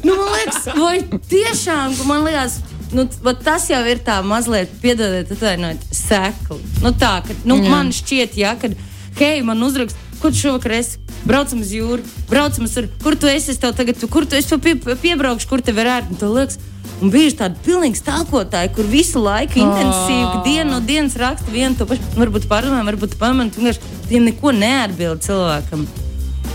Nu, 0.02 0.14
man 0.18 0.32
liekas, 0.34 0.64
vai 0.76 1.20
tiešām, 1.30 1.94
ka 1.96 2.04
man 2.06 2.24
liekas, 2.26 2.58
nu, 2.92 3.06
tas 3.46 3.68
jau 3.70 3.80
ir 3.88 4.02
tā 4.04 4.18
mazliet, 4.26 4.70
piedodiet, 4.82 5.30
atvainojiet, 5.32 5.84
sekli. 5.94 6.58
Nu, 6.82 6.92
tā, 6.98 7.14
ka, 7.24 7.36
nu, 7.48 7.56
Jā. 7.62 7.70
man 7.70 7.92
šķiet, 7.94 8.36
ja, 8.38 8.52
kad, 8.60 8.74
hei, 9.18 9.40
man 9.46 9.62
uzrakst, 9.64 9.98
kur 10.20 10.34
tu 10.34 10.42
šovakar 10.42 10.76
esi? 10.82 11.00
Braucam 11.24 11.61
uz 11.62 11.70
jūru, 11.70 12.02
braucam 12.30 12.66
uz 12.66 12.76
jūru. 12.76 12.90
Kur 13.02 13.16
tu 13.16 13.30
esi? 13.30 13.52
Es 13.54 13.58
tev 13.62 13.74
tagad, 13.78 13.98
tu- 14.00 14.08
kur 14.08 14.26
tu 14.26 14.37
esi? 14.37 14.58
Pie, 14.58 14.74
piebraukšu, 14.76 15.48
kur 15.48 15.61
tev 15.62 15.78
ir 15.78 15.87
ērti. 15.87 16.18
Un 16.22 16.72
Un 17.02 17.11
bija 17.11 17.32
tādi 17.35 17.58
pilnīgi 17.64 17.98
stāvotāji, 17.98 18.70
kur 18.76 18.87
visu 18.87 19.18
laiku 19.22 19.58
intensīvi, 19.58 20.37
oh. 20.37 20.44
dienu 20.46 20.70
no 20.70 20.78
dienas 20.87 21.16
raksta 21.18 21.50
vienu 21.50 21.74
to 21.74 21.87
pašu. 21.90 22.12
Varbūt 22.14 22.46
parunā, 22.50 22.85
varbūt 22.87 23.16
pamana, 23.18 23.50
vienkārši 23.50 23.80
tiem 24.06 24.28
neko 24.28 24.52
neatbild 24.54 25.24
cilvēkam. 25.26 25.82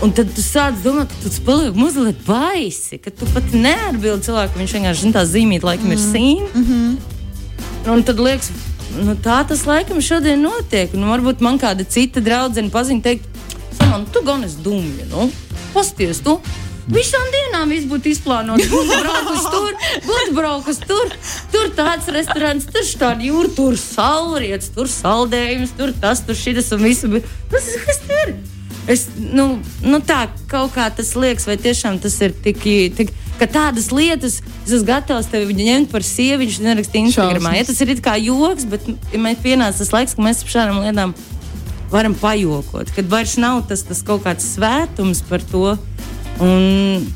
Un 0.04 0.14
tad 0.16 0.30
tu 0.32 0.44
sāc 0.44 0.78
domāt, 0.80 1.12
ka 1.12 1.28
tu 1.28 1.44
paliec 1.44 1.76
mazliet 1.76 2.20
baisi, 2.24 3.00
ka 3.02 3.12
tu 3.12 3.28
pat 3.34 3.52
neatbildi 3.52 4.28
cilvēkam. 4.28 4.62
Viņš 4.62 4.74
vienkārši 4.78 5.04
zina, 5.04 5.16
tā 5.18 5.26
zīmīta 5.28 5.68
laikam 5.68 5.92
ir 5.92 6.00
sīna. 6.00 6.48
Mm 6.54 6.64
-hmm. 6.64 7.92
Un 7.92 8.02
tad 8.08 8.20
liekas, 8.20 8.50
nu, 9.04 9.16
tā 9.24 9.42
tas 9.48 9.66
laikam 9.66 10.00
šodien 10.00 10.40
notiek. 10.40 10.94
Nu, 10.94 11.10
varbūt 11.12 11.44
man 11.44 11.58
kāda 11.58 11.84
cita 11.84 12.20
draudzene 12.20 12.70
paziņa, 12.70 13.02
teikt, 13.02 13.28
Saman, 13.88 14.04
tu 14.12 14.20
gan 14.20 14.42
esi 14.44 14.58
dumja, 14.60 15.04
nu, 15.08 15.30
pasties 15.72 16.18
tu. 16.20 16.34
Visām 16.92 17.24
dienām 17.32 17.70
viss 17.72 17.86
būtu 17.88 18.10
izplānots. 18.12 18.68
Būtu 18.68 18.98
braukus 19.00 19.46
tur, 19.52 19.78
būtu 20.04 20.34
braukus 20.36 20.80
tur, 20.82 21.14
tur 21.52 21.70
tāds 21.76 22.08
restorāns, 22.12 22.68
tur 22.68 22.84
tāda 23.00 23.24
jūra, 23.24 23.48
tur 23.56 23.78
saulrietis, 23.80 24.68
tur 24.76 24.92
saldējums, 24.92 25.72
tur 25.80 25.94
tas, 26.04 26.20
tur 26.24 26.36
šis 26.36 26.68
un 26.76 26.84
viss. 26.84 27.08
Tas 27.48 27.70
ir 27.72 27.88
kas 27.88 28.02
tur? 28.04 28.34
Es, 28.88 29.06
nu, 29.16 29.46
nu 29.84 30.00
tā 30.04 30.26
kaut 30.48 30.72
kā 30.76 30.90
tas 30.92 31.14
liekas, 31.16 31.48
vai 31.48 31.56
tiešām 31.60 31.96
tas 32.04 32.20
ir 32.24 32.36
tik, 32.44 32.64
tik 32.96 33.12
ka 33.38 33.48
tādas 33.48 33.90
lietas 33.94 34.40
es 34.40 34.72
esmu 34.72 34.86
gatavs 34.88 35.28
tevi 35.32 35.56
ņemt 35.56 35.92
par 35.92 36.04
sievieti, 36.04 36.46
viņš 36.46 36.60
neraksta 36.64 37.00
Instagramā. 37.00 37.52
Ja 37.56 37.66
tas 37.68 37.80
ir 37.84 37.92
kā 38.04 38.16
joks, 38.20 38.64
bet 38.68 38.88
ja 38.88 39.34
pienāca 39.44 39.80
tas 39.80 39.92
laiks, 39.94 40.16
ka 40.16 40.24
mēs 40.24 40.40
par 40.44 40.54
šādām 40.56 40.80
lietām 40.86 41.14
varam 41.92 42.14
pajokot, 42.18 42.90
kad 42.96 43.08
vairs 43.10 43.36
nav 43.40 43.64
tas, 43.68 43.84
tas 43.86 44.02
kaut 44.06 44.24
kāds 44.26 44.46
svētums 44.56 45.22
par 45.28 45.44
to. 45.52 45.76
Un, 46.38 47.06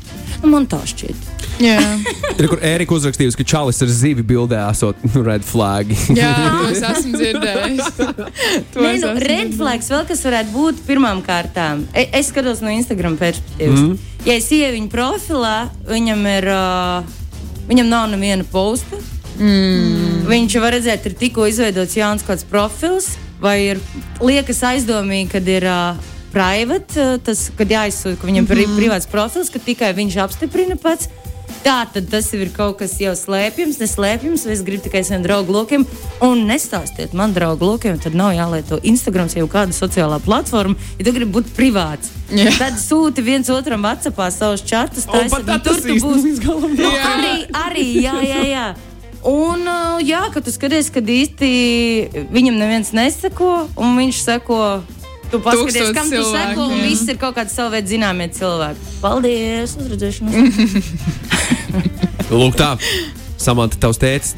nu, 0.41 0.49
man 0.51 0.67
tā 0.67 0.81
šķiet. 0.89 1.29
Ir, 1.63 2.47
kur 2.49 2.59
Erika 2.65 2.95
uzrakstījusi, 2.97 3.37
ka 3.39 3.45
Čalis 3.47 3.79
ar 3.85 3.91
zivi 3.93 4.23
bildē 4.25 4.57
esot 4.71 4.99
red 5.29 5.45
flag. 5.45 5.91
jā 6.17 6.31
to 6.33 6.71
es 6.73 6.81
esmu 6.89 7.19
dzirdējis. 7.21 7.91
To 8.73 8.81
Nē, 8.81 8.95
es 8.97 9.03
nu, 9.05 9.11
red 9.21 9.53
flags 9.57 9.91
vēl 9.93 10.07
kas 10.09 10.23
varētu 10.25 10.53
būt 10.55 10.81
pirmām 10.87 11.21
kārtām. 11.25 11.85
E, 11.93 12.07
es 12.17 12.31
skatos 12.33 12.63
no 12.65 12.73
Instagram 12.73 13.15
perspektīvas. 13.21 13.83
Mm. 13.85 14.15
Ja 14.25 14.37
es 14.39 14.49
ieju 14.51 14.73
viņa 14.75 14.89
profilā, 14.93 15.57
viņam 15.89 16.31
ir. 16.37 16.49
Uh, 16.53 17.19
Viņam 17.63 17.87
nav 17.87 18.09
neviena 18.11 18.43
posta. 18.51 18.97
Mm. 19.39 20.25
Viņš 20.27 20.55
var 20.61 20.75
redzēt, 20.75 21.05
ir 21.07 21.15
tikko 21.19 21.45
izveidots 21.47 21.95
jauns 21.95 22.25
kāds 22.27 22.43
profils, 22.47 23.13
vai 23.43 23.57
ir 23.73 23.83
liekas 24.23 24.63
aizdomīgi, 24.71 25.31
kad 25.35 25.51
ir 25.51 25.67
uh, 25.67 26.13
private, 26.33 27.19
tas, 27.25 27.49
kad 27.57 27.69
jāizsūta, 27.69 28.17
ka 28.21 28.29
viņam 28.29 28.47
ir 28.49 28.55
mm 28.57 28.63
-hmm. 28.63 28.79
privāts 28.79 29.09
profils, 29.09 29.51
ka 29.53 29.59
tikai 29.59 29.93
viņš 29.93 30.17
apstiprina 30.23 30.79
pats. 30.79 31.09
Tā 31.63 31.85
tad 31.87 32.09
tas 32.11 32.27
ir 32.35 32.49
kaut 32.51 32.77
kas 32.79 32.97
jau 32.99 33.13
slēpjams, 33.15 33.77
neslēpjams. 33.79 34.45
Es 34.51 34.63
gribu 34.67 34.83
tikai 34.83 35.03
saviem 35.03 35.23
draugu 35.23 35.53
lokiem. 35.53 35.85
Un 36.21 36.43
nestāstiet 36.47 37.13
man, 37.13 37.33
draugu 37.33 37.65
lokiem, 37.65 37.99
tad 37.99 38.15
nav 38.15 38.33
jālieto 38.35 38.79
Instagram 38.83 39.27
vai 39.35 39.47
kāda 39.47 39.71
sociālā 39.71 40.19
platforma, 40.19 40.75
ja 40.99 41.05
tu 41.05 41.11
gribi 41.11 41.31
būt 41.31 41.53
privāts. 41.55 42.11
Jā. 42.31 42.51
Tad 42.57 42.79
sūti 42.81 43.23
viens 43.23 43.49
otram 43.49 43.83
WhatsAppā 43.83 44.31
savus 44.31 44.61
čatus. 44.61 45.05
Pat 45.05 45.45
tad 45.45 45.63
tas 45.63 45.81
tu 45.83 45.93
līdz 45.93 46.39
galam 46.43 46.75
Nu, 46.75 46.89
arī, 47.13 47.35
arī, 47.65 47.87
jā, 48.01 48.17
jā, 48.27 48.43
jā. 48.49 48.92
Un, 49.23 49.63
uh, 49.63 50.01
jā, 50.03 50.25
ka 50.33 50.41
tu 50.43 50.51
skaties, 50.51 50.89
kad 50.91 51.07
īsti 51.07 51.49
viņam 52.33 52.57
neviens 52.59 52.91
neseko, 52.95 53.69
un 53.79 53.95
viņš 53.99 54.19
seko. 54.19 54.57
Tu 55.31 55.39
paskaties, 55.41 55.93
kam 55.95 56.09
tu 56.11 56.19
cilvēku, 56.19 56.49
seko, 56.51 56.65
un 56.67 56.81
viss 56.83 57.07
ir 57.09 57.17
kaut 57.21 57.37
kāds 57.37 57.55
savu 57.55 57.71
veidu 57.73 57.93
zināmie 57.95 58.27
cilvēki. 58.35 58.89
Paldies! 59.01 59.77
Uz 59.79 59.87
redzēšanos! 59.93 60.35
Lūk, 62.33 62.57
tā. 62.59 62.75
Samanta, 63.41 63.79
tavs 63.81 64.01
tēvs 64.01 64.35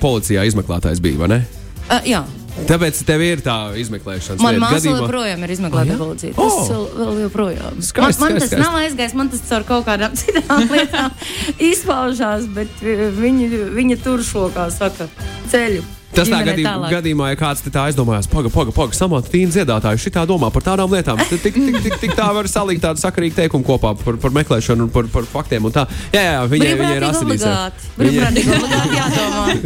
policijā 0.00 0.42
izmeklētājs 0.48 1.04
bija, 1.04 1.20
vai 1.22 1.30
ne? 1.36 1.44
uh, 1.90 2.00
jā, 2.08 2.24
Tāpēc 2.54 3.00
tev 3.08 3.22
ir 3.26 3.40
tā 3.42 3.54
izmeklēšanas 3.82 4.42
man 4.44 4.60
māsa 4.62 4.76
Gadījumā- 4.78 5.00
joprojām 5.02 5.42
ir 5.46 5.52
izmeklēta 5.56 5.90
Ah, 5.90 5.90
jā? 5.90 5.98
policija. 5.98 6.34
Oh! 6.36 6.52
Tas 6.54 6.70
oh. 6.76 6.84
vēl 7.00 7.18
joprojām. 7.24 7.80
Skaisti, 7.82 8.20
man, 8.22 8.32
man 8.36 8.38
skaisti, 8.40 8.54
tas 8.56 8.62
nav 8.62 8.78
aizgājis, 8.78 9.16
man 9.18 9.32
tas 9.32 9.42
caur 9.48 9.66
kaut 9.72 9.88
kādām 9.88 10.14
citām 10.20 10.70
lietām 10.70 11.10
izpaužās, 11.58 12.46
bet 12.54 12.70
uh, 12.86 13.04
viņi, 13.18 13.50
viņi 13.74 13.98
tur 14.06 14.22
šo, 14.24 14.46
kā 14.54 14.68
saka, 14.74 15.08
ceļu. 15.52 15.82
Tas 16.14 16.30
tā 16.30 16.40
gadījumā, 16.46 16.74
tālāk. 16.74 16.94
gadījumā, 16.98 17.30
ja 17.32 17.38
kāds 17.38 17.64
te 17.64 17.72
tā 17.74 17.86
aizdomājās, 17.88 18.28
paga, 18.30 18.50
paga, 18.54 18.74
paga, 18.74 18.96
samanta 18.96 19.32
tīna 19.32 19.54
dziedātāju, 19.54 20.02
šitā 20.04 20.24
domā 20.28 20.50
par 20.54 20.64
tādām 20.66 20.92
lietām, 20.92 21.18
tad 21.18 21.42
tik, 21.42 21.56
tik, 21.56 21.78
tik, 21.86 21.96
tik 22.02 22.14
tā 22.18 22.28
var 22.36 22.48
salikt 22.50 22.84
tādu 22.84 23.02
sakarīgu 23.02 23.38
teikumu 23.38 23.66
kopā 23.66 23.94
par, 23.98 24.18
par 24.22 24.34
meklēšanu 24.36 24.86
un 24.86 24.92
par, 24.94 25.08
par 25.12 25.28
faktiem 25.30 25.66
un 25.68 25.74
tā. 25.74 25.86
Jā, 26.14 26.22
jā, 26.22 26.44
viņai, 26.52 26.72
viņai 26.80 26.96
ir 27.00 27.08
asinīs. 27.08 27.46
Viņai, 27.98 28.44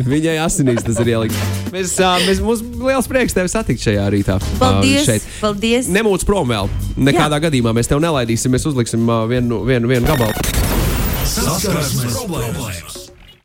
viņai 0.15 0.37
asinīs 0.45 0.85
tas 0.87 1.03
ir 1.05 1.13
ielikt. 1.17 1.43
Mēs, 1.75 1.97
mēs, 2.29 2.43
mums 2.45 2.65
liels 2.81 3.11
prieks 3.11 3.37
tevi 3.37 3.53
satikt 3.53 3.85
šajā 3.85 4.09
rītā. 4.15 4.39
Paldies! 4.61 5.09
šeit. 5.09 5.29
paldies. 5.43 5.89
Nemūc 5.93 6.25
prom 6.29 6.49
vēl. 6.51 6.71
Nekādā 6.97 7.39
Jā. 7.39 7.45
gadījumā 7.49 7.75
mēs 7.77 7.91
tevi 7.91 8.05
nelaidīsim. 8.05 8.55
Mēs 8.55 8.69
uzliksim 8.71 9.09
vienu, 9.31 9.63
vienu, 9.69 9.91
vienu 9.91 10.09
gabalu. 10.09 10.49
Saskarsmes 11.29 12.17
problēmas. 12.17 12.98